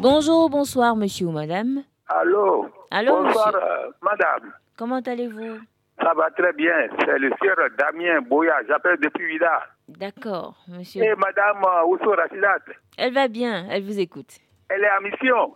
Bonjour, 0.00 0.48
bonsoir, 0.48 0.94
monsieur 0.94 1.26
ou 1.26 1.32
madame. 1.32 1.82
Allô? 2.06 2.68
Allô, 2.92 3.20
bonsoir, 3.24 3.52
euh, 3.52 3.90
madame. 4.00 4.52
Comment 4.76 5.00
allez-vous? 5.00 5.58
Ça 6.00 6.14
va 6.14 6.30
très 6.30 6.52
bien. 6.52 6.86
C'est 7.00 7.18
le 7.18 7.32
sieur 7.42 7.56
Damien 7.76 8.20
Boya. 8.20 8.60
J'appelle 8.68 8.98
depuis 9.00 9.26
Vida. 9.26 9.60
D'accord, 9.88 10.54
monsieur. 10.68 11.02
Et 11.02 11.16
madame 11.16 11.64
euh, 11.64 11.86
Ousso 11.86 12.12
Rachidat 12.12 12.60
Elle 12.96 13.12
va 13.12 13.26
bien, 13.26 13.66
elle 13.72 13.82
vous 13.82 13.98
écoute. 13.98 14.38
Elle 14.68 14.84
est 14.84 14.90
en 14.90 15.00
mission. 15.00 15.54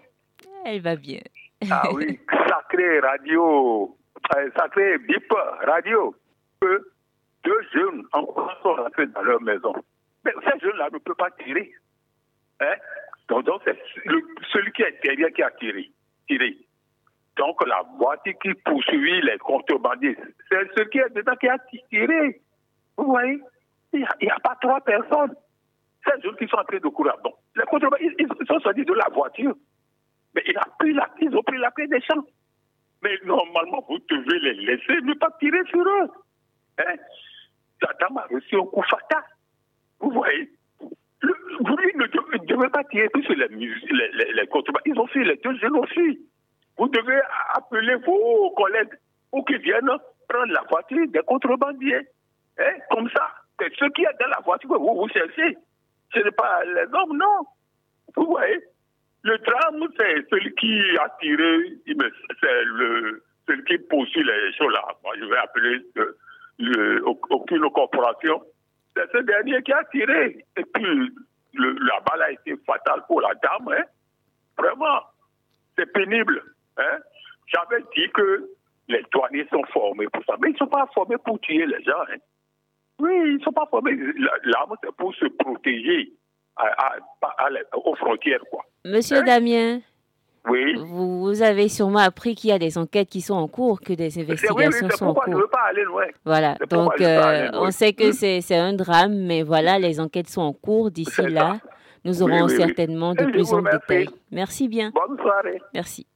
Elle 0.64 0.80
va 0.80 0.96
bien. 0.96 1.20
Ah 1.70 1.84
oui, 1.94 2.18
sacré 2.48 2.98
radio, 2.98 3.96
euh, 4.36 4.50
sacré 4.56 4.98
bip 4.98 5.32
radio. 5.64 6.16
deux 6.60 7.62
jeunes 7.72 8.02
encore 8.12 8.52
sont 8.60 8.74
rentrés 8.74 9.06
dans 9.06 9.22
leur 9.22 9.40
maison. 9.40 9.72
Mais 10.24 10.32
ces 10.44 10.58
jeunes-là 10.58 10.88
ne 10.92 10.98
peuvent 10.98 11.14
pas 11.14 11.30
tirer. 11.30 11.70
Hein? 12.60 12.74
Donc, 13.40 13.62
c'est 13.64 13.78
celui 14.52 14.72
qui 14.72 14.82
est 14.82 15.02
derrière 15.02 15.32
qui 15.32 15.42
a 15.42 15.50
tiré. 15.52 15.90
tiré. 16.28 16.56
Donc, 17.36 17.66
la 17.66 17.82
voiture 17.96 18.34
qui 18.42 18.52
poursuit 18.54 19.22
les 19.22 19.38
contrebandiers, 19.38 20.16
c'est 20.50 20.68
celui 20.76 20.90
qui 20.90 20.98
est 20.98 21.14
dedans 21.14 21.36
qui 21.36 21.48
a 21.48 21.58
tiré. 21.88 22.40
Vous 22.96 23.06
voyez? 23.06 23.40
Il 23.94 24.06
n'y 24.20 24.30
a, 24.30 24.38
pas 24.40 24.56
trois 24.60 24.80
personnes. 24.80 25.34
C'est 26.04 26.22
gens 26.22 26.34
qui 26.34 26.46
sont 26.48 26.56
en 26.56 26.64
train 26.64 26.78
de 26.78 26.88
courir. 26.88 27.14
Bon, 27.22 27.32
les 27.56 27.64
contrebandiers, 27.64 28.14
ils, 28.18 28.46
sont 28.46 28.60
sortis 28.60 28.84
de 28.84 28.92
la 28.92 29.08
voiture. 29.14 29.54
Mais 30.34 30.42
ils, 30.46 30.58
pris 30.78 30.92
la, 30.92 31.08
ils 31.20 31.34
ont 31.34 31.42
pris 31.42 31.58
la 31.58 31.70
clé 31.70 31.86
des 31.86 32.00
champs. 32.00 32.24
Mais 33.02 33.18
normalement, 33.24 33.84
vous 33.88 33.98
devez 33.98 34.38
les 34.40 34.54
laisser 34.54 35.00
ne 35.02 35.14
pas 35.14 35.30
tirer 35.40 35.64
sur 35.68 35.80
eux. 35.80 36.08
Hein? 36.78 36.94
La 37.82 37.92
dame 38.00 38.18
a 38.18 38.26
reçu 38.30 38.56
un 38.56 38.64
coup 38.64 38.82
fatal. 38.82 39.24
Vous 40.00 40.10
voyez? 40.10 40.50
Vous 41.60 41.76
ne 41.76 42.46
devez 42.46 42.68
pas 42.70 42.84
tirer 42.84 43.08
plus 43.08 43.22
sur 43.24 43.34
les, 43.34 43.48
les, 43.48 44.48
Ils 44.86 44.98
ont 44.98 45.06
fait 45.06 45.24
les 45.24 45.36
deux 45.36 45.68
aussi. 45.76 46.20
Vous 46.78 46.88
devez 46.88 47.20
appeler 47.54 47.94
vos 47.96 48.50
collègues 48.52 48.94
pour 49.30 49.44
qu'ils 49.44 49.58
viennent 49.58 49.90
prendre 50.28 50.52
la 50.52 50.62
voiture 50.70 51.06
des 51.08 51.20
contrebandiers. 51.26 52.08
Hein? 52.58 52.74
Comme 52.90 53.08
ça, 53.10 53.28
c'est 53.60 53.72
ceux 53.78 53.88
qui 53.90 54.02
sont 54.02 54.10
dans 54.20 54.28
la 54.28 54.40
voiture 54.44 54.70
que 54.70 54.78
vous, 54.78 54.94
vous 54.94 55.08
cherchez. 55.08 55.56
Ce 56.14 56.20
n'est 56.20 56.30
pas 56.32 56.64
les 56.64 56.86
hommes, 56.92 57.16
non. 57.16 57.46
Vous 58.16 58.26
voyez? 58.26 58.60
Le 59.24 59.38
drame, 59.38 59.88
c'est 59.98 60.28
celui 60.30 60.52
qui 60.56 60.80
a 60.98 61.08
tiré, 61.20 61.58
c'est 61.86 62.64
le, 62.64 63.22
celui 63.46 63.64
qui 63.64 63.78
poursuit 63.78 64.24
les 64.24 64.52
choses 64.54 64.72
là. 64.72 64.84
Moi, 65.04 65.14
je 65.18 65.24
vais 65.24 65.36
appeler 65.36 65.78
le, 65.94 66.16
le, 66.58 67.02
aucune 67.06 67.70
corporation 67.70 68.42
c'est 68.96 69.10
ce 69.12 69.22
dernier 69.22 69.62
qui 69.62 69.72
a 69.72 69.84
tiré. 69.90 70.44
Et 70.56 70.64
puis, 70.74 71.10
la 71.54 72.00
balle 72.00 72.22
a 72.22 72.30
été 72.32 72.56
fatale 72.66 73.02
pour 73.06 73.20
la 73.20 73.34
dame. 73.34 73.68
Hein. 73.68 73.84
Vraiment, 74.58 75.00
c'est 75.76 75.90
pénible. 75.92 76.42
Hein. 76.78 76.98
J'avais 77.46 77.82
dit 77.94 78.10
que 78.12 78.50
les 78.88 79.02
douaniers 79.12 79.46
sont 79.50 79.64
formés 79.72 80.06
pour 80.08 80.24
ça. 80.24 80.34
Mais 80.40 80.50
ils 80.50 80.52
ne 80.52 80.58
sont 80.58 80.66
pas 80.66 80.86
formés 80.94 81.18
pour 81.24 81.40
tuer 81.40 81.66
les 81.66 81.82
gens. 81.82 82.02
Hein. 82.10 82.18
Oui, 83.00 83.12
ils 83.24 83.36
ne 83.36 83.42
sont 83.42 83.52
pas 83.52 83.66
formés. 83.70 83.96
L'arme, 84.44 84.74
c'est 84.82 84.94
pour 84.96 85.14
se 85.14 85.26
protéger 85.26 86.12
aux 87.72 87.94
frontières. 87.96 88.42
Quoi. 88.50 88.64
Monsieur 88.84 89.22
Damien, 89.22 89.80
oui. 90.48 90.74
Vous, 90.76 91.42
avez 91.42 91.68
sûrement 91.68 92.00
appris 92.00 92.34
qu'il 92.34 92.50
y 92.50 92.52
a 92.52 92.58
des 92.58 92.76
enquêtes 92.76 93.08
qui 93.08 93.20
sont 93.20 93.34
en 93.34 93.46
cours, 93.46 93.80
que 93.80 93.92
des 93.92 94.18
investigations 94.18 94.88
sont 94.90 95.06
en 95.06 95.14
cours. 95.14 95.24
Je 95.32 95.36
veux 95.36 95.46
pas 95.46 95.62
aller 95.68 95.84
loin. 95.84 96.04
Voilà, 96.24 96.56
donc 96.68 97.00
euh, 97.00 97.48
on 97.54 97.70
sait 97.70 97.92
que 97.92 98.12
c'est 98.12 98.54
un 98.54 98.72
drame, 98.72 99.14
mais 99.14 99.42
voilà, 99.42 99.78
les 99.78 100.00
enquêtes 100.00 100.28
sont 100.28 100.42
en 100.42 100.52
cours. 100.52 100.90
D'ici 100.90 101.22
là, 101.22 101.58
nous 102.04 102.22
aurons 102.22 102.48
certainement 102.48 103.14
de 103.14 103.24
plus 103.24 103.52
en 103.52 103.62
détails. 103.62 104.08
Merci 104.30 104.68
bien. 104.68 104.90
Bonne 104.94 105.18
soirée. 105.18 105.60
Merci. 105.74 106.06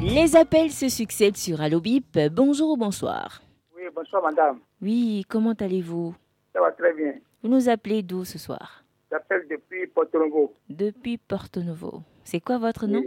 Les 0.00 0.36
appels 0.36 0.70
se 0.70 0.88
succèdent 0.88 1.36
sur 1.36 1.60
Allobip. 1.60 2.18
Bonjour 2.32 2.70
ou 2.70 2.76
bonsoir. 2.76 3.40
Oui, 3.88 3.94
bonsoir 3.94 4.22
madame. 4.22 4.58
Oui, 4.82 5.24
comment 5.30 5.54
allez-vous? 5.54 6.14
Ça 6.52 6.60
va 6.60 6.70
très 6.72 6.92
bien. 6.92 7.14
Vous 7.42 7.48
nous 7.48 7.70
appelez 7.70 8.02
d'où 8.02 8.22
ce 8.22 8.36
soir? 8.38 8.84
J'appelle 9.10 9.46
depuis 9.48 9.86
Porto 9.86 10.18
Novo. 10.18 10.52
Depuis 10.68 11.16
Porto 11.16 11.62
Novo. 11.62 12.02
C'est 12.22 12.40
quoi 12.40 12.58
votre 12.58 12.86
nom? 12.86 13.02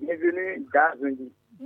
Bienvenue 0.00 0.66
dans 0.74 1.16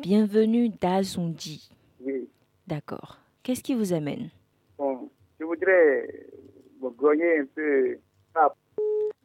Bienvenue 0.02 0.68
d'Azundi. 0.68 1.70
Oui. 2.02 2.28
D'accord. 2.66 3.18
Qu'est-ce 3.42 3.62
qui 3.62 3.74
vous 3.74 3.94
amène? 3.94 4.28
Bon, 4.76 5.08
je 5.40 5.44
voudrais 5.46 6.26
vous 6.78 6.90
grogner 6.90 7.38
un 7.38 7.46
peu. 7.54 7.96
Ah, 8.34 8.52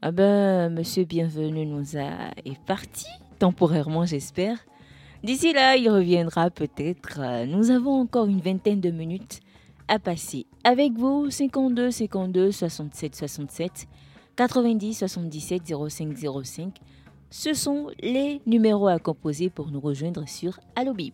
Ah 0.02 0.12
ben, 0.12 0.70
monsieur 0.70 1.04
Bienvenu 1.04 1.66
nous 1.66 1.98
a... 1.98 2.32
est 2.46 2.64
parti, 2.66 3.08
temporairement 3.40 4.06
j'espère. 4.06 4.58
D'ici 5.24 5.54
là, 5.54 5.76
il 5.76 5.90
reviendra 5.90 6.50
peut-être. 6.50 7.46
Nous 7.46 7.72
avons 7.72 8.02
encore 8.02 8.26
une 8.26 8.42
vingtaine 8.42 8.82
de 8.82 8.90
minutes 8.90 9.40
à 9.88 10.00
passer. 10.00 10.46
Avec 10.64 10.94
vous, 10.94 11.30
52 11.30 11.92
52 11.92 12.52
67 12.52 13.16
67 13.16 13.88
90 14.36 14.94
77 14.94 15.62
05 15.90 16.18
05. 16.44 16.78
Ce 17.30 17.54
sont 17.54 17.92
les 18.00 18.42
numéros 18.46 18.88
à 18.88 19.00
composer 19.00 19.50
pour 19.50 19.72
nous 19.72 19.80
rejoindre 19.80 20.28
sur 20.28 20.60
Allo 20.76 20.94
Bip. 20.94 21.14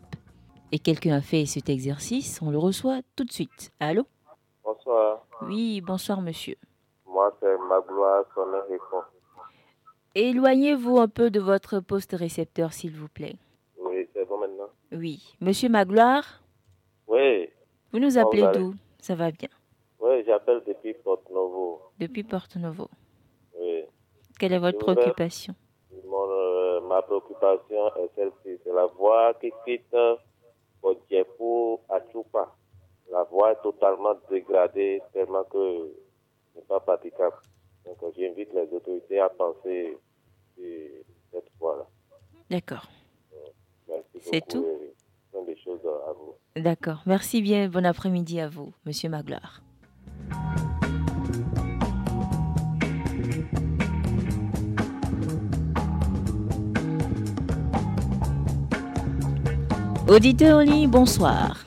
Et 0.72 0.80
quelqu'un 0.80 1.16
a 1.18 1.22
fait 1.22 1.46
cet 1.46 1.70
exercice, 1.70 2.42
on 2.42 2.50
le 2.50 2.58
reçoit 2.58 3.02
tout 3.16 3.24
de 3.24 3.32
suite. 3.32 3.72
Allô 3.80 4.04
Bonsoir. 4.64 5.26
Oui, 5.44 5.82
bonsoir 5.82 6.22
monsieur. 6.22 6.56
Moi, 7.06 7.34
c'est 7.40 7.58
Magloire. 7.70 8.26
Éloignez-vous 10.16 10.98
un 10.98 11.08
peu 11.08 11.30
de 11.30 11.40
votre 11.40 11.80
poste 11.80 12.14
récepteur, 12.14 12.74
s'il 12.74 12.92
vous 12.92 13.08
plaît. 13.08 13.36
Oui, 13.80 14.08
c'est 14.14 14.28
bon 14.28 14.40
maintenant. 14.40 14.70
Oui. 14.92 15.36
Monsieur 15.42 15.70
Magloire, 15.70 16.42
Oui. 17.08 17.50
vous 17.92 18.00
nous 18.00 18.18
appelez 18.18 18.48
d'où? 18.54 18.74
Ça 19.00 19.16
va 19.16 19.32
bien. 19.32 19.50
Oui, 20.00 20.24
j'appelle 20.26 20.62
depuis 20.66 20.94
Porto 20.94 21.34
Novo. 21.34 21.82
Depuis 22.00 22.24
Porto 22.24 22.60
Novo. 22.60 22.90
Oui. 23.60 23.84
Quelle 24.40 24.54
est 24.54 24.60
votre 24.60 24.78
préoccupation? 24.80 25.56
Mon, 26.06 26.30
euh, 26.30 26.82
ma 26.82 27.02
préoccupation 27.02 27.88
est 27.98 28.10
celle-ci. 28.16 28.60
C'est 28.64 28.74
la 28.74 28.86
voie 28.86 29.34
qui 29.36 29.52
quitte 29.66 29.96
Podjepo 30.82 31.82
à 31.90 32.00
Chupa. 32.12 32.54
La 33.12 33.24
voie 33.24 33.54
est 33.54 33.62
totalement 33.62 34.16
dégradée 34.30 35.02
tellement 35.14 35.44
que 35.46 35.94
ce 36.54 36.60
n'est 36.60 36.66
pas 36.66 36.80
praticable. 36.80 37.36
Donc, 37.86 37.98
euh, 38.04 38.12
j'invite 38.18 38.54
les 38.54 38.72
autorités 38.74 39.20
à 39.20 39.30
penser 39.30 39.98
sur 40.56 40.66
cette 41.32 41.50
voie-là. 41.60 41.86
D'accord. 42.50 42.86
C'est 44.22 44.48
tout 44.48 44.66
choses 45.64 45.80
à 45.86 46.14
vous. 46.14 46.36
D'accord. 46.62 47.04
Merci 47.06 47.42
bien. 47.42 47.70
Bon 47.70 47.86
après-midi 47.86 48.40
à 48.40 48.48
vous, 48.48 48.74
monsieur 48.86 49.10
Magloire. 49.10 49.62
Auditeur 60.10 60.60
en 60.60 60.62
ligne, 60.62 60.90
bonsoir. 60.90 61.66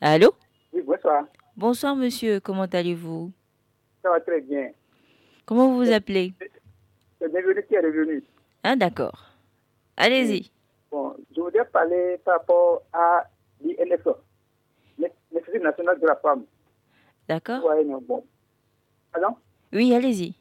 Allô? 0.00 0.32
Oui, 0.72 0.82
bonsoir. 0.82 1.24
Bonsoir 1.56 1.94
monsieur, 1.96 2.40
comment 2.40 2.64
allez-vous? 2.64 3.30
Ça 4.02 4.10
va 4.10 4.20
très 4.20 4.40
bien. 4.40 4.72
Comment 5.44 5.68
vous 5.68 5.76
vous 5.76 5.92
appelez? 5.92 6.34
C'est 7.20 7.30
bienvenu 7.32 7.64
qui 7.66 7.74
est 7.74 7.80
revenu. 7.80 8.24
Ah 8.64 8.74
d'accord. 8.74 9.30
Allez-y. 9.96 10.50
Bon, 10.96 11.14
je 11.36 11.38
voudrais 11.42 11.66
parler 11.66 12.16
par 12.24 12.38
rapport 12.38 12.82
à 12.90 13.26
l'INFA, 13.62 14.16
l'Institut 14.98 15.60
national 15.60 16.00
de 16.00 16.06
la 16.06 16.16
femme. 16.16 16.46
D'accord 17.28 17.62
Ouais, 17.66 17.84
non, 17.84 18.00
bon. 18.00 18.24
Pardon 19.12 19.36
Oui, 19.74 19.94
allez-y. 19.94 20.34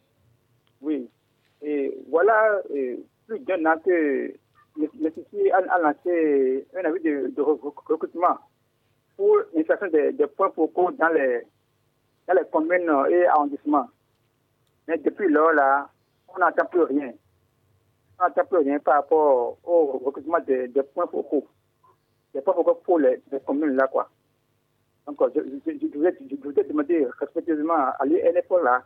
Oui. 0.79 1.09
Et 1.61 1.93
voilà, 2.07 2.61
plus 3.27 3.39
d'un 3.39 3.65
an 3.65 3.77
que 3.83 4.33
l'Institut 4.77 5.51
a, 5.51 5.57
a 5.73 5.79
lancé 5.79 6.65
un 6.73 6.85
avis 6.85 7.01
de, 7.01 7.33
de 7.35 7.41
re- 7.41 7.73
recrutement 7.89 8.37
pour 9.17 9.35
l'installation 9.53 9.87
des, 9.89 10.13
des 10.13 10.27
points 10.27 10.51
focaux 10.51 10.89
dans 10.91 11.09
les, 11.09 11.41
dans 12.29 12.33
les 12.33 12.45
communes 12.49 12.89
et 13.09 13.25
arrondissements. 13.27 13.89
Mais 14.87 14.99
depuis 14.99 15.27
lors, 15.27 15.51
là, 15.51 15.89
on 16.33 16.39
n'entend 16.39 16.65
plus 16.67 16.83
rien. 16.83 17.11
On 18.19 18.23
n'entend 18.23 18.45
plus 18.45 18.59
rien 18.59 18.79
par 18.79 18.95
rapport 18.95 19.57
au 19.63 19.85
recrutement 20.05 20.39
des, 20.39 20.67
des 20.69 20.83
points 20.83 21.07
focaux. 21.07 21.47
Des 22.33 22.41
points 22.41 22.53
focaux 22.53 22.75
pour 22.75 22.99
les, 22.99 23.21
les 23.31 23.39
communes, 23.41 23.75
là, 23.75 23.87
quoi. 23.87 24.09
Donc, 25.05 25.17
je, 25.35 25.41
je, 25.41 25.71
je, 25.71 25.87
je 25.91 25.97
voulais, 25.97 26.17
je 26.29 26.35
voulais 26.35 26.63
demander 26.63 27.07
respectueusement 27.19 27.73
à 27.73 28.05
l'INFO, 28.05 28.59
là, 28.63 28.83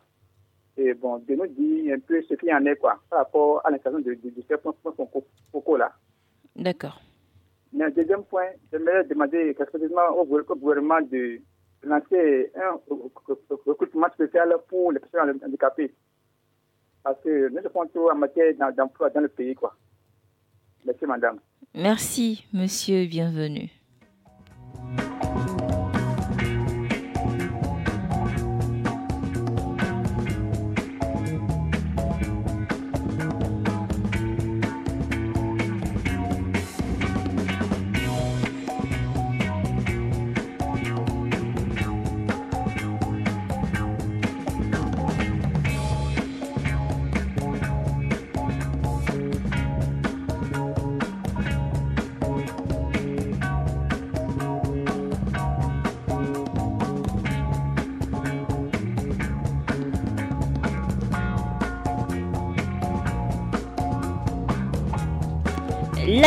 et 0.78 0.94
bon, 0.94 1.20
de 1.20 1.36
nous 1.36 1.48
dire 1.48 1.96
un 1.96 2.00
peu 2.00 2.22
ce 2.24 2.34
qu'il 2.34 2.50
y 2.50 2.54
en 2.54 2.66
est, 2.66 2.76
quoi, 2.76 3.00
par 3.10 3.20
rapport 3.20 3.66
à 3.66 3.70
l'installation 3.70 4.04
de, 4.04 4.16
de, 4.16 4.30
de 4.30 4.44
ces 4.48 4.58
points 4.58 4.74
focaux, 5.52 5.78
là. 5.78 5.92
D'accord. 6.56 7.00
Mais 7.72 7.86
un 7.86 7.90
deuxième 7.92 8.24
point, 8.24 8.48
j'aimerais 8.72 9.04
demander 9.04 9.56
respectivement 9.58 10.10
au 10.18 10.26
gouvernement 10.26 11.02
de 11.02 11.40
lancer 11.84 12.52
un 12.56 12.80
recrutement 13.66 14.08
spécial 14.14 14.56
pour 14.68 14.92
les 14.92 15.00
personnes 15.00 15.40
handicapées. 15.46 15.94
Parce 17.04 17.20
que 17.24 17.50
nous 17.50 17.62
devons 17.62 17.86
tout 17.88 18.08
en 18.10 18.16
matière 18.16 18.54
d'em- 18.56 18.74
d'emploi 18.76 19.10
dans 19.10 19.22
le 19.22 19.30
pays. 19.30 19.56
Quoi. 19.56 19.76
Merci, 20.86 21.06
madame. 21.06 21.40
Merci 21.74 22.46
monsieur, 22.54 23.06
bienvenue. 23.06 23.70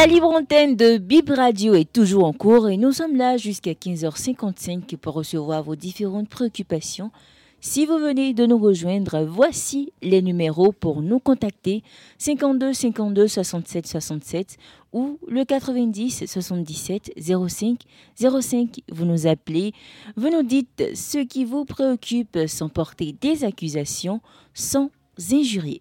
La 0.02 0.08
libre 0.08 0.32
antenne 0.32 0.74
de 0.74 0.98
Bib 0.98 1.30
Radio 1.30 1.74
est 1.74 1.92
toujours 1.92 2.24
en 2.24 2.32
cours 2.32 2.68
et 2.68 2.76
nous 2.76 2.90
sommes 2.90 3.14
là 3.14 3.36
jusqu'à 3.36 3.70
15h55 3.70 4.96
pour 4.96 5.14
recevoir 5.14 5.62
vos 5.62 5.76
différentes 5.76 6.28
préoccupations. 6.28 7.12
Si 7.60 7.86
vous 7.86 7.98
venez 7.98 8.34
de 8.34 8.44
nous 8.44 8.58
rejoindre, 8.58 9.22
voici 9.22 9.92
les 10.02 10.20
numéros 10.20 10.72
pour 10.72 11.02
nous 11.02 11.20
contacter 11.20 11.84
52 12.18 12.72
52 12.72 13.28
67 13.28 13.86
67 13.86 14.56
ou 14.92 15.20
le 15.28 15.44
90 15.44 16.26
77 16.26 17.12
05 17.46 17.78
05. 18.16 18.80
Vous 18.90 19.04
nous 19.04 19.28
appelez, 19.28 19.72
vous 20.16 20.30
nous 20.30 20.42
dites 20.42 20.96
ce 20.96 21.18
qui 21.18 21.44
vous 21.44 21.64
préoccupe 21.64 22.40
sans 22.48 22.68
porter 22.68 23.14
des 23.20 23.44
accusations, 23.44 24.20
sans 24.52 24.90
injurier. 25.30 25.80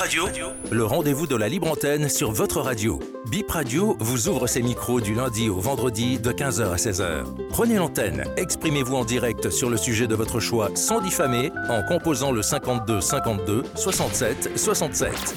Radio 0.00 0.28
Le 0.70 0.82
rendez-vous 0.82 1.26
de 1.26 1.36
la 1.36 1.46
libre 1.50 1.70
antenne 1.70 2.08
sur 2.08 2.32
votre 2.32 2.62
radio. 2.62 3.00
Bip 3.30 3.50
Radio 3.50 3.98
vous 4.00 4.28
ouvre 4.28 4.46
ses 4.46 4.62
micros 4.62 4.98
du 4.98 5.14
lundi 5.14 5.50
au 5.50 5.60
vendredi 5.60 6.18
de 6.18 6.32
15h 6.32 6.72
à 6.72 6.76
16h. 6.76 7.24
Prenez 7.50 7.76
l'antenne, 7.76 8.24
exprimez-vous 8.38 8.96
en 8.96 9.04
direct 9.04 9.50
sur 9.50 9.68
le 9.68 9.76
sujet 9.76 10.06
de 10.06 10.14
votre 10.14 10.40
choix 10.40 10.70
sans 10.74 11.02
diffamer 11.02 11.52
en 11.68 11.82
composant 11.82 12.32
le 12.32 12.40
52 12.40 13.02
52 13.02 13.62
67 13.74 14.58
67. 14.58 15.36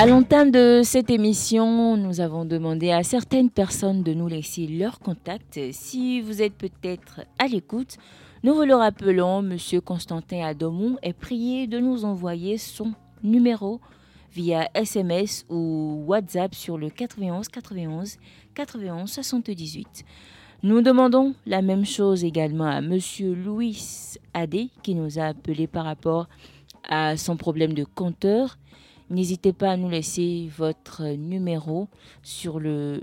À 0.00 0.06
l'entame 0.06 0.50
de 0.50 0.80
cette 0.82 1.10
émission, 1.10 1.94
nous 1.98 2.22
avons 2.22 2.46
demandé 2.46 2.90
à 2.90 3.02
certaines 3.02 3.50
personnes 3.50 4.02
de 4.02 4.14
nous 4.14 4.28
laisser 4.28 4.66
leur 4.66 4.98
contact. 4.98 5.60
Si 5.72 6.22
vous 6.22 6.40
êtes 6.40 6.54
peut-être 6.54 7.20
à 7.38 7.46
l'écoute, 7.46 7.98
nous 8.42 8.54
vous 8.54 8.62
le 8.62 8.74
rappelons, 8.74 9.42
Monsieur 9.42 9.82
Constantin 9.82 10.42
Adomon 10.46 10.96
est 11.02 11.12
prié 11.12 11.66
de 11.66 11.78
nous 11.78 12.06
envoyer 12.06 12.56
son 12.56 12.94
numéro 13.22 13.78
via 14.32 14.70
SMS 14.72 15.44
ou 15.50 16.02
WhatsApp 16.06 16.54
sur 16.54 16.78
le 16.78 16.88
91 16.88 17.48
91 17.48 18.16
91 18.54 19.12
78. 19.12 20.04
Nous 20.62 20.80
demandons 20.80 21.34
la 21.44 21.60
même 21.60 21.84
chose 21.84 22.24
également 22.24 22.68
à 22.68 22.80
Monsieur 22.80 23.34
Louis 23.34 23.78
Adé 24.32 24.70
qui 24.82 24.94
nous 24.94 25.18
a 25.18 25.24
appelé 25.24 25.66
par 25.66 25.84
rapport 25.84 26.26
à 26.88 27.18
son 27.18 27.36
problème 27.36 27.74
de 27.74 27.84
compteur. 27.84 28.56
N'hésitez 29.10 29.52
pas 29.52 29.72
à 29.72 29.76
nous 29.76 29.88
laisser 29.88 30.48
votre 30.56 31.04
numéro 31.04 31.88
sur 32.22 32.60
le 32.60 33.02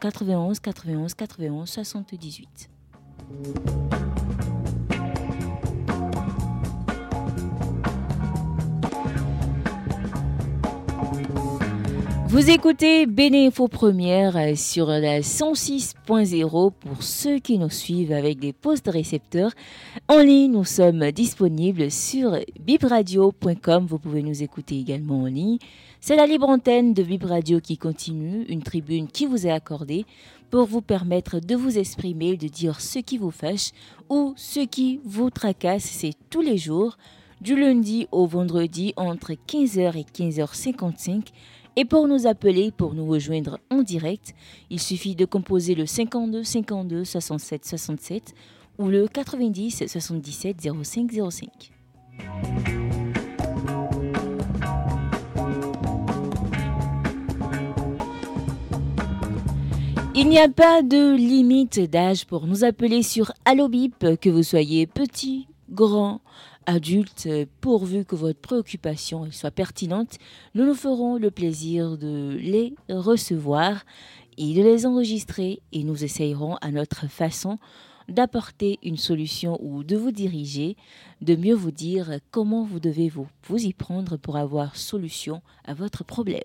91 0.00 0.60
91 0.60 1.14
91 1.14 1.68
78. 1.68 2.70
Vous 12.32 12.48
écoutez 12.48 13.04
Bénéfo 13.04 13.68
Première 13.68 14.38
euh, 14.38 14.54
sur 14.54 14.86
la 14.86 15.20
106.0 15.20 16.72
pour 16.72 17.02
ceux 17.02 17.38
qui 17.40 17.58
nous 17.58 17.68
suivent 17.68 18.10
avec 18.10 18.38
des 18.38 18.54
postes 18.54 18.88
récepteurs. 18.88 19.50
En 20.08 20.20
ligne, 20.20 20.52
nous 20.52 20.64
sommes 20.64 21.10
disponibles 21.10 21.90
sur 21.90 22.38
bibradio.com. 22.58 23.84
Vous 23.84 23.98
pouvez 23.98 24.22
nous 24.22 24.42
écouter 24.42 24.78
également 24.78 25.24
en 25.24 25.26
ligne. 25.26 25.58
C'est 26.00 26.16
la 26.16 26.26
libre 26.26 26.48
antenne 26.48 26.94
de 26.94 27.02
Vibradio 27.02 27.60
qui 27.60 27.76
continue, 27.76 28.46
une 28.48 28.62
tribune 28.62 29.08
qui 29.08 29.26
vous 29.26 29.46
est 29.46 29.52
accordée 29.52 30.06
pour 30.50 30.64
vous 30.64 30.80
permettre 30.80 31.38
de 31.38 31.54
vous 31.54 31.76
exprimer, 31.76 32.38
de 32.38 32.48
dire 32.48 32.80
ce 32.80 33.00
qui 33.00 33.18
vous 33.18 33.30
fâche 33.30 33.72
ou 34.08 34.32
ce 34.38 34.60
qui 34.60 35.00
vous 35.04 35.28
tracasse. 35.28 35.84
C'est 35.84 36.14
tous 36.30 36.40
les 36.40 36.56
jours, 36.56 36.96
du 37.42 37.60
lundi 37.60 38.06
au 38.12 38.24
vendredi 38.26 38.94
entre 38.96 39.32
15h 39.32 39.98
et 39.98 40.04
15h55 40.04 41.24
et 41.76 41.84
pour 41.84 42.08
nous 42.08 42.26
appeler, 42.26 42.70
pour 42.70 42.94
nous 42.94 43.06
rejoindre 43.06 43.58
en 43.70 43.82
direct, 43.82 44.34
il 44.70 44.80
suffit 44.80 45.14
de 45.14 45.24
composer 45.24 45.74
le 45.74 45.86
52 45.86 46.44
52 46.44 47.04
67 47.04 47.64
67 47.64 48.34
ou 48.78 48.88
le 48.88 49.08
90 49.08 49.84
77 49.86 50.56
05 50.82 51.10
05. 51.30 51.72
Il 60.14 60.28
n'y 60.28 60.38
a 60.38 60.48
pas 60.48 60.82
de 60.82 61.16
limite 61.16 61.80
d'âge 61.80 62.26
pour 62.26 62.46
nous 62.46 62.64
appeler 62.64 63.02
sur 63.02 63.32
Allobip, 63.44 64.16
que 64.20 64.30
vous 64.30 64.42
soyez 64.42 64.86
petit, 64.86 65.48
grand, 65.70 66.20
adultes, 66.66 67.28
pourvu 67.60 68.04
que 68.04 68.16
votre 68.16 68.40
préoccupation 68.40 69.30
soit 69.30 69.50
pertinente, 69.50 70.18
nous 70.54 70.64
nous 70.64 70.74
ferons 70.74 71.16
le 71.16 71.30
plaisir 71.30 71.96
de 71.98 72.36
les 72.40 72.74
recevoir 72.88 73.84
et 74.38 74.54
de 74.54 74.62
les 74.62 74.86
enregistrer 74.86 75.60
et 75.72 75.84
nous 75.84 76.04
essayerons 76.04 76.56
à 76.60 76.70
notre 76.70 77.08
façon 77.08 77.58
d'apporter 78.08 78.78
une 78.82 78.96
solution 78.96 79.58
ou 79.62 79.84
de 79.84 79.96
vous 79.96 80.10
diriger, 80.10 80.76
de 81.20 81.36
mieux 81.36 81.54
vous 81.54 81.70
dire 81.70 82.18
comment 82.30 82.64
vous 82.64 82.80
devez 82.80 83.08
vous, 83.08 83.28
vous 83.46 83.64
y 83.64 83.72
prendre 83.72 84.16
pour 84.16 84.36
avoir 84.36 84.76
solution 84.76 85.42
à 85.64 85.74
votre 85.74 86.04
problème. 86.04 86.42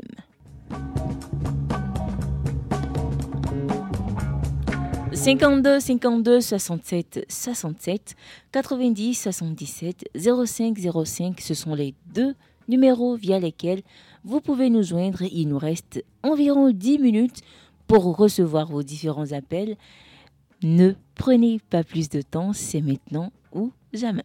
52 5.17 5.79
52 5.79 6.41
67 6.41 7.25
67 7.27 8.15
90 8.51 9.15
77 9.15 10.05
05 10.15 10.77
05 11.05 11.41
ce 11.41 11.53
sont 11.55 11.73
les 11.73 11.95
deux 12.13 12.35
numéros 12.69 13.15
via 13.15 13.39
lesquels 13.39 13.81
vous 14.23 14.41
pouvez 14.41 14.69
nous 14.69 14.83
joindre. 14.83 15.23
Il 15.23 15.47
nous 15.49 15.57
reste 15.57 16.03
environ 16.21 16.69
10 16.69 16.99
minutes 16.99 17.41
pour 17.87 18.15
recevoir 18.15 18.67
vos 18.67 18.83
différents 18.83 19.31
appels. 19.31 19.75
Ne 20.61 20.93
prenez 21.15 21.59
pas 21.71 21.83
plus 21.83 22.09
de 22.09 22.21
temps, 22.21 22.53
c'est 22.53 22.81
maintenant 22.81 23.31
ou 23.51 23.71
jamais. 23.93 24.23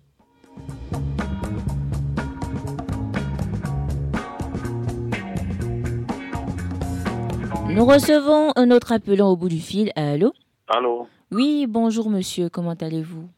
Nous 7.71 7.87
recevons 7.87 8.53
un 8.57 8.71
autre 8.71 8.93
appelant 8.93 9.31
au 9.31 9.37
bout 9.37 9.49
du 9.49 9.59
fil. 9.61 9.91
Allô? 9.97 10.35
Allô? 10.75 11.07
Oui, 11.31 11.67
bonjour 11.69 12.09
monsieur, 12.09 12.49
comment 12.49 12.73
allez-vous? 12.73 13.29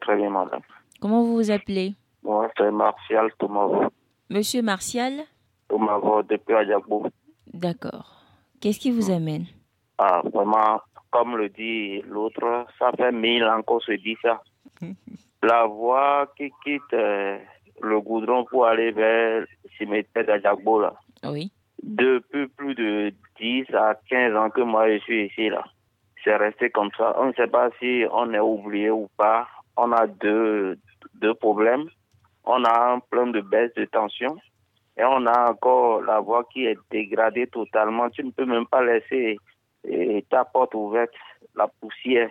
Très 0.00 0.16
bien, 0.16 0.30
madame. 0.30 0.62
Comment 1.00 1.22
vous 1.22 1.36
vous 1.36 1.50
appelez? 1.52 1.94
Moi, 2.24 2.50
c'est 2.58 2.72
Martial 2.72 3.30
Tomavo. 3.38 3.84
Monsieur 4.28 4.62
Martial? 4.62 5.12
Tomavo, 5.68 6.24
depuis 6.24 6.54
Adjabou. 6.54 7.06
D'accord. 7.54 8.24
Qu'est-ce 8.60 8.80
qui 8.80 8.90
vous 8.90 9.12
amène? 9.12 9.44
Ah, 9.96 10.22
vraiment, 10.34 10.80
comme 11.12 11.36
le 11.36 11.50
dit 11.50 12.02
l'autre, 12.02 12.66
ça 12.80 12.90
fait 12.96 13.12
mille 13.12 13.44
ans 13.44 13.62
qu'on 13.62 13.78
se 13.78 13.92
dit 13.92 14.16
ça. 14.20 14.42
La 15.44 15.66
voie 15.66 16.32
qui 16.36 16.50
quitte 16.64 16.94
euh, 16.94 17.38
le 17.80 18.00
goudron 18.00 18.44
pour 18.44 18.66
aller 18.66 18.90
vers 18.90 19.42
le 19.42 19.46
cimetière 19.78 20.26
d'Adjabou, 20.26 20.80
là. 20.80 20.94
Oui. 21.22 21.52
Depuis 21.80 22.48
plus 22.48 22.74
de 22.74 23.12
10 23.38 23.72
à 23.72 23.94
15 24.10 24.34
ans 24.34 24.50
que 24.50 24.62
moi 24.62 24.92
je 24.92 24.98
suis 24.98 25.26
ici, 25.26 25.48
là 25.48 25.62
c'est 26.24 26.36
resté 26.36 26.70
comme 26.70 26.90
ça. 26.96 27.14
On 27.18 27.26
ne 27.26 27.32
sait 27.32 27.46
pas 27.46 27.70
si 27.78 28.04
on 28.10 28.32
est 28.32 28.38
oublié 28.38 28.90
ou 28.90 29.08
pas. 29.16 29.46
On 29.76 29.92
a 29.92 30.06
deux, 30.06 30.78
deux 31.14 31.34
problèmes. 31.34 31.88
On 32.44 32.64
a 32.64 32.92
un 32.92 32.98
problème 33.00 33.32
de 33.32 33.40
baisse 33.40 33.72
de 33.74 33.84
tension 33.84 34.36
et 34.96 35.04
on 35.04 35.26
a 35.26 35.50
encore 35.50 36.02
la 36.02 36.20
voie 36.20 36.44
qui 36.52 36.66
est 36.66 36.78
dégradée 36.90 37.46
totalement. 37.46 38.10
Tu 38.10 38.24
ne 38.24 38.30
peux 38.30 38.44
même 38.44 38.66
pas 38.66 38.82
laisser 38.82 39.38
ta 40.28 40.44
porte 40.44 40.74
ouverte, 40.74 41.14
la 41.54 41.68
poussière. 41.68 42.30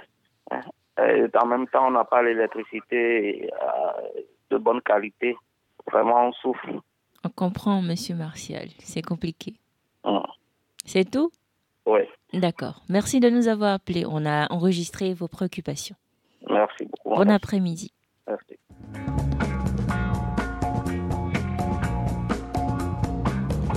Hein. 0.51 0.61
en 0.97 1.45
même 1.45 1.67
temps, 1.67 1.87
on 1.87 1.91
n'a 1.91 2.03
pas 2.03 2.21
l'électricité 2.21 3.49
euh, 3.51 4.21
de 4.49 4.57
bonne 4.57 4.81
qualité. 4.81 5.35
Vraiment, 5.91 6.27
on 6.27 6.31
souffre. 6.33 6.67
On 7.23 7.29
comprend, 7.29 7.81
monsieur 7.81 8.15
Martial. 8.15 8.67
C'est 8.79 9.01
compliqué. 9.01 9.55
Hum. 10.03 10.23
C'est 10.85 11.09
tout? 11.09 11.31
Oui. 11.86 12.01
D'accord. 12.34 12.82
Merci 12.89 13.19
de 13.19 13.29
nous 13.29 13.47
avoir 13.47 13.73
appelés. 13.73 14.05
On 14.07 14.25
a 14.25 14.51
enregistré 14.51 15.13
vos 15.13 15.27
préoccupations. 15.27 15.95
Merci 16.49 16.86
beaucoup. 16.86 17.15
Bon 17.15 17.29
après-midi. 17.29 17.91
Merci. 18.27 18.57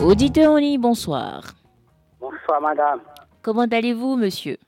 Auditeur 0.03 0.53
en 0.53 0.57
ligne, 0.57 0.81
bonsoir. 0.81 1.45
Bonsoir, 2.21 2.61
madame. 2.61 3.01
Comment 3.43 3.63
allez-vous, 3.63 4.17
monsieur? 4.17 4.59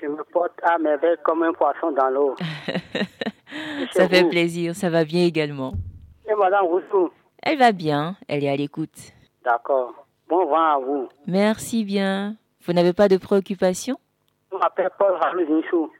Je 0.00 0.06
me 0.06 0.22
porte 0.32 0.58
à 0.62 0.78
merveille 0.78 1.16
comme 1.24 1.42
un 1.44 1.52
poisson 1.52 1.92
dans 1.92 2.10
l'eau. 2.10 2.34
ça 3.92 4.08
fait 4.08 4.28
plaisir, 4.28 4.74
ça 4.74 4.90
va 4.90 5.04
bien 5.04 5.24
également. 5.24 5.74
Et 6.28 6.34
madame 6.34 6.64
Rousseau 6.66 7.12
Elle 7.42 7.58
va 7.58 7.72
bien, 7.72 8.16
elle 8.26 8.42
est 8.44 8.48
à 8.48 8.56
l'écoute. 8.56 9.12
D'accord. 9.44 10.06
Bon 10.28 10.46
vent 10.46 10.56
à 10.56 10.78
vous. 10.78 11.08
Merci 11.26 11.84
bien. 11.84 12.36
Vous 12.66 12.72
n'avez 12.72 12.94
pas 12.94 13.08
de 13.08 13.18
préoccupation 13.18 13.96
Je 14.50 14.56
m'appelle 14.56 14.90
Paul 14.98 15.12
Raoul 15.20 15.46
Zinsou. 15.46 15.92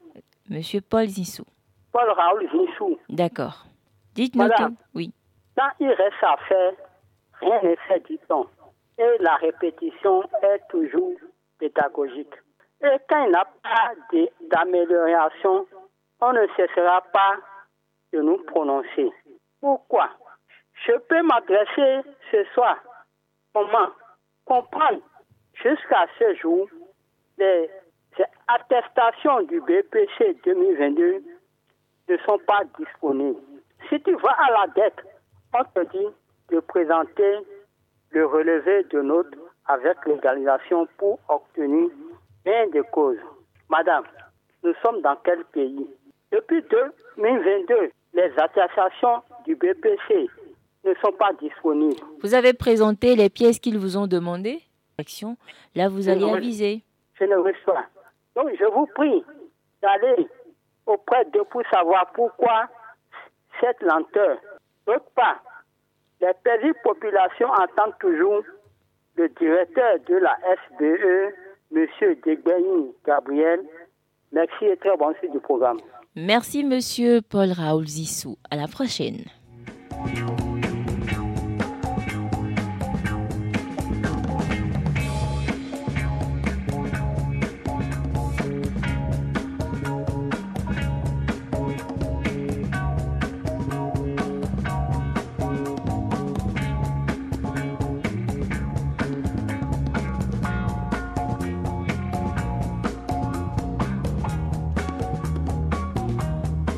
Monsieur 0.48 0.80
Paul 0.80 1.06
Zinsou. 1.08 1.44
Paul 1.92 2.08
Raoul 2.10 2.48
Zinsou. 2.50 2.98
D'accord. 3.10 3.66
Dites-nous 4.14 4.48
tout. 4.48 4.76
Oui. 4.94 5.12
Quand 5.56 5.70
il 5.80 5.88
reste 5.88 6.22
à 6.22 6.36
faire, 6.48 6.72
rien 7.40 7.60
n'est 7.62 7.76
fait 7.88 8.00
du 8.08 8.16
temps. 8.28 8.46
Et 8.96 9.16
la 9.20 9.34
répétition 9.36 10.22
est 10.42 10.62
toujours 10.70 11.12
pédagogique. 11.58 12.32
Et 12.82 12.96
quand 13.08 13.24
il 13.24 13.30
n'y 13.30 13.36
a 13.36 13.44
pas 13.62 13.92
d'amélioration, 14.50 15.66
on 16.20 16.32
ne 16.32 16.46
cessera 16.56 17.02
pas 17.12 17.36
de 18.12 18.20
nous 18.20 18.38
prononcer. 18.44 19.10
Pourquoi? 19.60 20.08
Je 20.86 20.92
peux 20.92 21.22
m'adresser 21.22 22.08
ce 22.30 22.44
soir. 22.54 22.76
Comment? 23.52 23.90
Comprendre 24.44 25.00
jusqu'à 25.62 26.06
ce 26.18 26.34
jour 26.36 26.68
les 27.38 27.70
attestations 28.48 29.42
du 29.42 29.60
BPC 29.60 30.36
2022 30.44 31.22
ne 32.08 32.16
sont 32.18 32.38
pas 32.46 32.62
disponibles. 32.78 33.40
Si 33.88 34.00
tu 34.02 34.14
vas 34.16 34.36
à 34.38 34.66
la 34.66 34.72
dette, 34.74 35.04
on 35.52 35.64
te 35.64 35.90
dit 35.90 36.06
de 36.50 36.60
présenter 36.60 37.38
le 38.10 38.26
relevé 38.26 38.84
de 38.90 39.00
notes 39.00 39.34
avec 39.66 39.96
l'égalisation 40.06 40.86
pour 40.98 41.18
obtenir 41.28 41.88
bien 42.44 42.68
des 42.68 42.82
causes. 42.92 43.18
Madame, 43.68 44.04
nous 44.62 44.74
sommes 44.82 45.00
dans 45.02 45.16
quel 45.24 45.44
pays? 45.46 45.88
Depuis 46.30 46.62
2022, 47.16 47.90
les 48.14 48.32
attestations 48.36 49.22
du 49.46 49.56
BPC 49.56 50.28
ne 50.84 50.94
sont 51.02 51.12
pas 51.12 51.32
disponibles. 51.40 52.00
Vous 52.22 52.34
avez 52.34 52.52
présenté 52.52 53.16
les 53.16 53.30
pièces 53.30 53.58
qu'ils 53.58 53.78
vous 53.78 53.96
ont 53.96 54.06
demandées? 54.06 54.60
Là, 55.74 55.88
vous 55.88 56.08
allez 56.08 56.30
aviser. 56.30 56.82
Je 57.18 57.24
ne 57.24 57.36
reçois. 57.36 57.84
Donc, 58.36 58.50
je 58.58 58.64
vous 58.72 58.86
prie 58.94 59.22
d'aller 59.82 60.28
auprès 60.86 61.24
de 61.26 61.40
pour 61.50 61.62
savoir 61.72 62.10
pourquoi 62.12 62.68
cette 63.60 63.80
lenteur. 63.82 64.38
D'autre 64.86 65.06
part, 65.14 65.42
les 66.20 66.32
petites 66.42 66.82
populations 66.82 67.48
entendent 67.48 67.98
toujours 68.00 68.42
le 69.16 69.28
directeur 69.28 69.98
de 70.08 70.16
la 70.16 70.36
SBE, 70.70 71.34
M. 71.74 71.86
Degbeyin 72.24 72.86
Gabriel. 73.06 73.60
Merci 74.32 74.64
et 74.64 74.76
très 74.76 74.96
bon 74.96 75.14
suite 75.18 75.32
du 75.32 75.40
programme. 75.40 75.78
Merci, 76.16 76.64
Monsieur 76.64 77.20
Paul 77.22 77.50
Raoul 77.52 77.86
Zissou. 77.86 78.36
À 78.50 78.56
la 78.56 78.68
prochaine. 78.68 79.24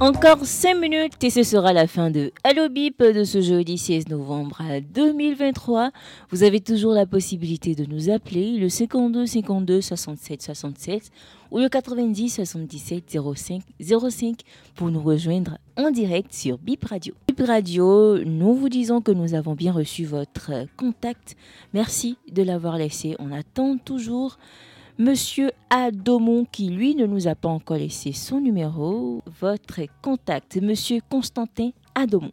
Encore 0.06 0.46
5 0.46 0.76
minutes 0.76 1.24
et 1.24 1.30
ce 1.30 1.42
sera 1.42 1.72
la 1.72 1.88
fin 1.88 2.12
de 2.12 2.30
Allo 2.44 2.68
Bip 2.68 3.02
de 3.02 3.24
ce 3.24 3.40
jeudi 3.40 3.76
16 3.76 4.06
novembre 4.06 4.62
2023. 4.94 5.90
Vous 6.30 6.44
avez 6.44 6.60
toujours 6.60 6.92
la 6.92 7.06
possibilité 7.06 7.74
de 7.74 7.86
nous 7.86 8.08
appeler 8.08 8.56
le 8.56 8.68
52 8.68 9.26
52 9.26 9.80
67 9.80 10.42
67 10.42 11.10
ou 11.50 11.58
le 11.58 11.68
90 11.68 12.28
77 12.36 13.18
05 13.34 13.62
05 13.80 14.36
pour 14.76 14.92
nous 14.92 15.02
rejoindre 15.02 15.58
en 15.76 15.90
direct 15.90 16.32
sur 16.32 16.58
Bip 16.58 16.84
Radio. 16.84 17.12
Bip 17.26 17.40
Radio, 17.44 18.22
nous 18.24 18.54
vous 18.54 18.68
disons 18.68 19.00
que 19.00 19.10
nous 19.10 19.34
avons 19.34 19.54
bien 19.56 19.72
reçu 19.72 20.04
votre 20.04 20.52
contact. 20.76 21.34
Merci 21.74 22.16
de 22.30 22.44
l'avoir 22.44 22.78
laissé. 22.78 23.16
On 23.18 23.32
attend 23.32 23.76
toujours 23.76 24.38
Monsieur 24.98 25.50
Adomon, 25.68 26.46
qui 26.50 26.70
lui 26.70 26.94
ne 26.94 27.04
nous 27.04 27.28
a 27.28 27.34
pas 27.34 27.50
encore 27.50 27.76
laissé 27.76 28.12
son 28.12 28.40
numéro, 28.40 29.20
votre 29.40 29.80
contact, 30.00 30.56
Monsieur 30.62 31.00
Constantin 31.10 31.70
Adomon. 31.94 32.30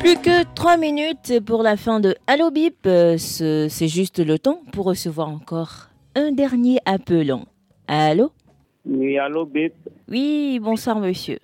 Plus 0.00 0.16
que 0.16 0.44
trois 0.54 0.78
minutes 0.78 1.40
pour 1.44 1.62
la 1.62 1.76
fin 1.76 2.00
de 2.00 2.14
Allo 2.26 2.50
Bip. 2.50 2.86
Euh, 2.86 3.18
c'est 3.18 3.88
juste 3.88 4.24
le 4.24 4.38
temps 4.38 4.60
pour 4.72 4.86
recevoir 4.86 5.28
encore 5.28 5.88
un 6.14 6.32
dernier 6.32 6.78
appelant. 6.86 7.44
Allô 7.88 8.32
Oui, 8.86 9.18
Allo 9.18 9.44
Bip. 9.44 9.74
Oui, 10.08 10.58
bonsoir 10.62 10.98
monsieur. 10.98 11.38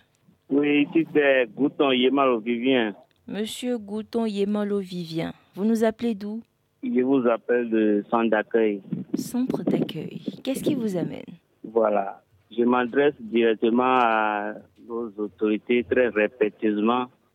Oui, 0.51 0.83
ici 0.83 1.07
c'est 1.15 1.47
Gouton 1.55 1.93
Yemalo 1.93 2.41
Vivien. 2.41 2.93
Monsieur 3.29 3.79
Gouton 3.79 4.27
Yemalo 4.27 4.81
Vivien, 4.81 5.33
vous 5.55 5.65
nous 5.65 5.85
appelez 5.85 6.17
d'où? 6.17 6.43
Je 6.83 7.01
vous 7.03 7.25
appelle 7.29 7.71
de 7.71 8.05
centre 8.11 8.31
d'accueil. 8.31 8.83
Centre 9.15 9.63
d'accueil. 9.63 10.21
Qu'est-ce 10.43 10.65
qui 10.65 10.75
vous 10.75 10.97
amène? 10.97 11.23
Voilà. 11.63 12.21
Je 12.51 12.65
m'adresse 12.65 13.15
directement 13.21 14.01
à 14.01 14.55
nos 14.89 15.13
autorités 15.19 15.85
très 15.85 16.11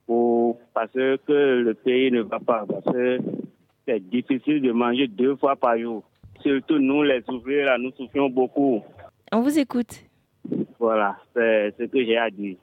pour, 0.05 0.59
parce 0.73 0.91
que 0.91 1.61
le 1.61 1.73
pays 1.73 2.11
ne 2.11 2.21
va 2.21 2.39
pas. 2.39 2.65
Parce 2.67 2.83
que 2.93 3.19
c'est 3.87 4.01
difficile 4.09 4.61
de 4.61 4.73
manger 4.73 5.07
deux 5.07 5.37
fois 5.37 5.55
par 5.55 5.77
jour. 5.77 6.03
Surtout 6.41 6.79
nous, 6.79 7.03
les 7.03 7.23
ouvriers, 7.29 7.65
nous 7.79 7.91
souffrons 7.91 8.29
beaucoup. 8.29 8.81
On 9.31 9.39
vous 9.41 9.57
écoute. 9.57 10.03
Voilà, 10.77 11.15
c'est 11.33 11.73
ce 11.79 11.83
que 11.85 12.03
j'ai 12.03 12.17
à 12.17 12.29
dire. 12.29 12.57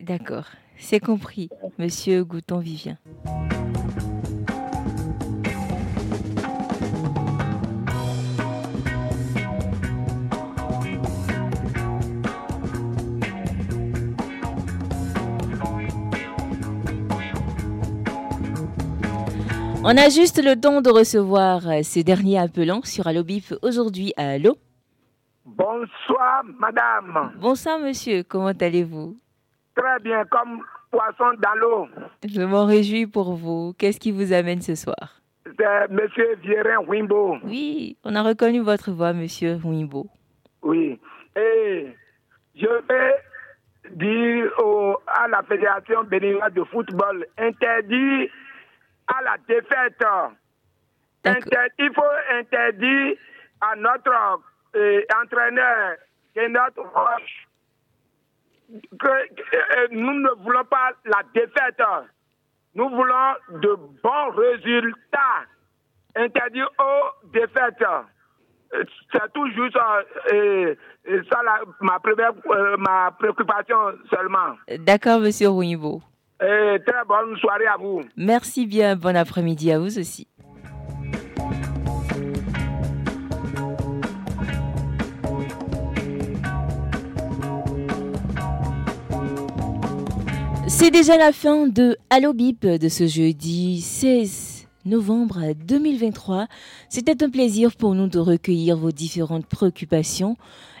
D'accord, 0.00 0.46
c'est 0.76 1.00
compris, 1.00 1.48
monsieur 1.78 2.24
Gouton-Vivien. 2.24 2.98
On 19.84 19.96
a 19.96 20.08
juste 20.08 20.40
le 20.42 20.54
temps 20.54 20.80
de 20.80 20.90
recevoir 20.90 21.68
euh, 21.68 21.80
ces 21.82 22.04
derniers 22.04 22.38
appelants 22.38 22.82
sur 22.84 23.08
Allo 23.08 23.24
Bip 23.24 23.52
aujourd'hui 23.62 24.12
à 24.16 24.30
Allo. 24.30 24.56
Bonsoir, 25.44 26.44
madame. 26.58 27.32
Bonsoir, 27.40 27.80
monsieur. 27.80 28.22
Comment 28.22 28.52
allez-vous? 28.58 29.16
Très 29.74 29.98
bien, 30.00 30.24
comme 30.26 30.62
poisson 30.90 31.32
dans 31.38 31.54
l'eau. 31.58 31.88
Je 32.28 32.42
m'en 32.42 32.66
réjouis 32.66 33.06
pour 33.06 33.34
vous. 33.34 33.74
Qu'est-ce 33.78 33.98
qui 33.98 34.12
vous 34.12 34.32
amène 34.32 34.60
ce 34.60 34.74
soir? 34.74 35.20
C'est 35.44 35.90
Monsieur 35.90 36.36
Vierin 36.42 36.78
Wimbo. 36.86 37.38
Oui, 37.44 37.96
on 38.04 38.14
a 38.14 38.22
reconnu 38.22 38.60
votre 38.60 38.90
voix, 38.92 39.12
Monsieur 39.12 39.58
Wimbo. 39.64 40.06
Oui. 40.62 41.00
Et 41.36 41.88
je 42.54 42.66
vais 42.88 43.14
dire 43.90 44.50
à 45.06 45.28
la 45.28 45.42
Fédération 45.42 46.04
béninoise 46.04 46.52
de 46.52 46.64
football 46.64 47.26
interdit 47.38 48.30
à 49.08 49.22
la 49.22 49.36
défaite. 49.48 50.04
il 51.78 51.90
faut 51.94 52.38
interdire 52.38 53.16
à 53.60 53.76
notre 53.76 54.40
euh, 54.76 55.02
entraîneur 55.22 55.96
et 56.36 56.48
notre 56.48 56.82
coach 56.92 57.48
que 58.98 59.06
euh, 59.08 59.88
nous 59.90 60.12
ne 60.20 60.30
voulons 60.42 60.64
pas 60.64 60.92
la 61.04 61.22
défaite. 61.34 61.82
Nous 62.74 62.88
voulons 62.88 63.60
de 63.60 63.76
bons 64.02 64.30
résultats. 64.36 65.46
Interdit 66.14 66.62
aux 66.62 67.28
défaites. 67.32 67.84
C'est 69.12 69.32
tout 69.34 69.46
juste 69.50 69.76
euh, 70.32 70.74
ça 71.30 71.40
ma, 71.80 71.98
première, 71.98 72.32
euh, 72.50 72.76
ma 72.78 73.10
préoccupation 73.18 73.76
seulement. 74.10 74.56
D'accord, 74.78 75.20
monsieur 75.20 75.48
Rouibo. 75.48 76.00
très 76.38 77.04
bonne 77.06 77.36
soirée 77.36 77.66
à 77.66 77.76
vous. 77.76 78.02
Merci 78.16 78.66
bien. 78.66 78.96
Bon 78.96 79.14
après-midi 79.16 79.72
à 79.72 79.78
vous 79.78 79.98
aussi. 79.98 80.26
C'est 90.82 90.90
déjà 90.90 91.16
la 91.16 91.30
fin 91.30 91.68
de 91.68 91.96
Allo 92.10 92.32
Bip 92.32 92.66
de 92.66 92.88
ce 92.88 93.06
jeudi 93.06 93.80
16 93.80 94.66
novembre 94.84 95.52
2023. 95.64 96.48
C'était 96.88 97.22
un 97.22 97.30
plaisir 97.30 97.76
pour 97.76 97.94
nous 97.94 98.08
de 98.08 98.18
recueillir 98.18 98.76
vos 98.76 98.90
différentes 98.90 99.46
préoccupations. 99.46 100.36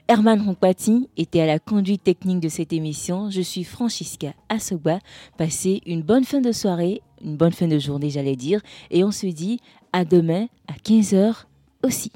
Herman 0.08 0.42
Ronkpati 0.42 1.08
était 1.16 1.40
à 1.40 1.46
la 1.46 1.60
conduite 1.60 2.02
technique 2.02 2.40
de 2.40 2.48
cette 2.48 2.72
émission. 2.72 3.30
Je 3.30 3.42
suis 3.42 3.62
Francisca 3.62 4.32
Asogba. 4.48 4.98
Passez 5.38 5.82
une 5.86 6.02
bonne 6.02 6.24
fin 6.24 6.40
de 6.40 6.50
soirée, 6.50 7.00
une 7.24 7.36
bonne 7.36 7.52
fin 7.52 7.68
de 7.68 7.78
journée, 7.78 8.10
j'allais 8.10 8.34
dire. 8.34 8.60
Et 8.90 9.04
on 9.04 9.12
se 9.12 9.28
dit 9.28 9.60
à 9.92 10.04
demain 10.04 10.48
à 10.66 10.72
15h 10.72 11.44
aussi. 11.84 12.10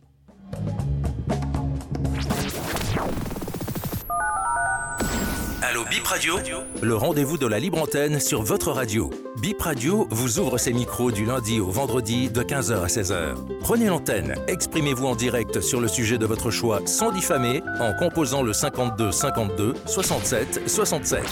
Radio, 6.07 6.39
le 6.83 6.95
rendez-vous 6.95 7.37
de 7.37 7.49
la 7.49 7.59
libre 7.59 7.83
antenne 7.83 8.21
sur 8.21 8.41
votre 8.43 8.71
radio. 8.71 9.11
Bip 9.43 9.61
Radio 9.61 10.07
vous 10.11 10.39
ouvre 10.39 10.57
ses 10.57 10.73
micros 10.73 11.11
du 11.11 11.25
lundi 11.25 11.59
au 11.59 11.69
vendredi 11.69 12.31
de 12.31 12.43
15h 12.45 12.81
à 12.81 12.87
16h. 12.87 13.35
Prenez 13.59 13.87
l'antenne, 13.87 14.37
exprimez-vous 14.47 15.05
en 15.05 15.17
direct 15.17 15.61
sur 15.61 15.81
le 15.81 15.89
sujet 15.89 16.17
de 16.17 16.25
votre 16.25 16.53
choix 16.53 16.81
sans 16.87 17.11
diffamer 17.11 17.61
en 17.81 17.93
composant 17.93 18.43
le 18.45 18.53
52 18.53 19.11
52 19.11 19.75
67 19.87 20.69
67. 20.69 21.23